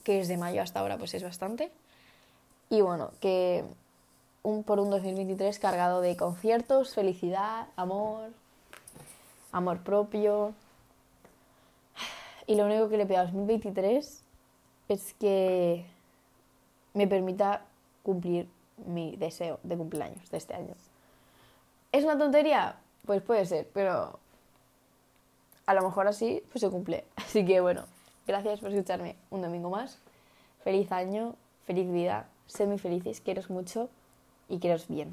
que 0.04 0.14
desde 0.14 0.38
mayo 0.38 0.62
hasta 0.62 0.80
ahora 0.80 0.96
pues 0.96 1.12
es 1.14 1.22
bastante. 1.22 1.70
Y 2.70 2.80
bueno, 2.80 3.10
que 3.20 3.64
un, 4.42 4.62
por 4.62 4.80
un 4.80 4.90
2023 4.90 5.58
cargado 5.58 6.00
de 6.00 6.16
conciertos, 6.16 6.94
felicidad, 6.94 7.66
amor, 7.76 8.30
amor 9.52 9.80
propio. 9.80 10.54
Y 12.46 12.54
lo 12.54 12.64
único 12.64 12.88
que 12.88 12.96
le 12.96 13.06
pido 13.06 13.20
a 13.20 13.24
2023 13.24 14.22
es 14.88 15.14
que 15.14 15.84
me 16.94 17.06
permita 17.06 17.62
cumplir 18.02 18.48
mi 18.86 19.16
deseo 19.16 19.60
de 19.62 19.76
cumpleaños 19.76 20.30
de 20.30 20.38
este 20.38 20.54
año. 20.54 20.74
¿Es 21.90 22.04
una 22.04 22.18
tontería? 22.18 22.76
Pues 23.06 23.22
puede 23.22 23.46
ser, 23.46 23.68
pero 23.72 24.18
a 25.64 25.74
lo 25.74 25.82
mejor 25.82 26.06
así 26.06 26.42
pues 26.50 26.60
se 26.60 26.68
cumple. 26.68 27.04
Así 27.16 27.44
que 27.44 27.60
bueno, 27.60 27.84
gracias 28.26 28.60
por 28.60 28.70
escucharme 28.70 29.16
un 29.30 29.42
domingo 29.42 29.70
más. 29.70 29.98
Feliz 30.64 30.92
año, 30.92 31.34
feliz 31.66 31.90
vida, 31.90 32.28
sed 32.46 32.66
muy 32.66 32.78
felices, 32.78 33.20
quieros 33.20 33.48
mucho 33.48 33.88
y 34.48 34.58
quieros 34.58 34.88
bien. 34.88 35.12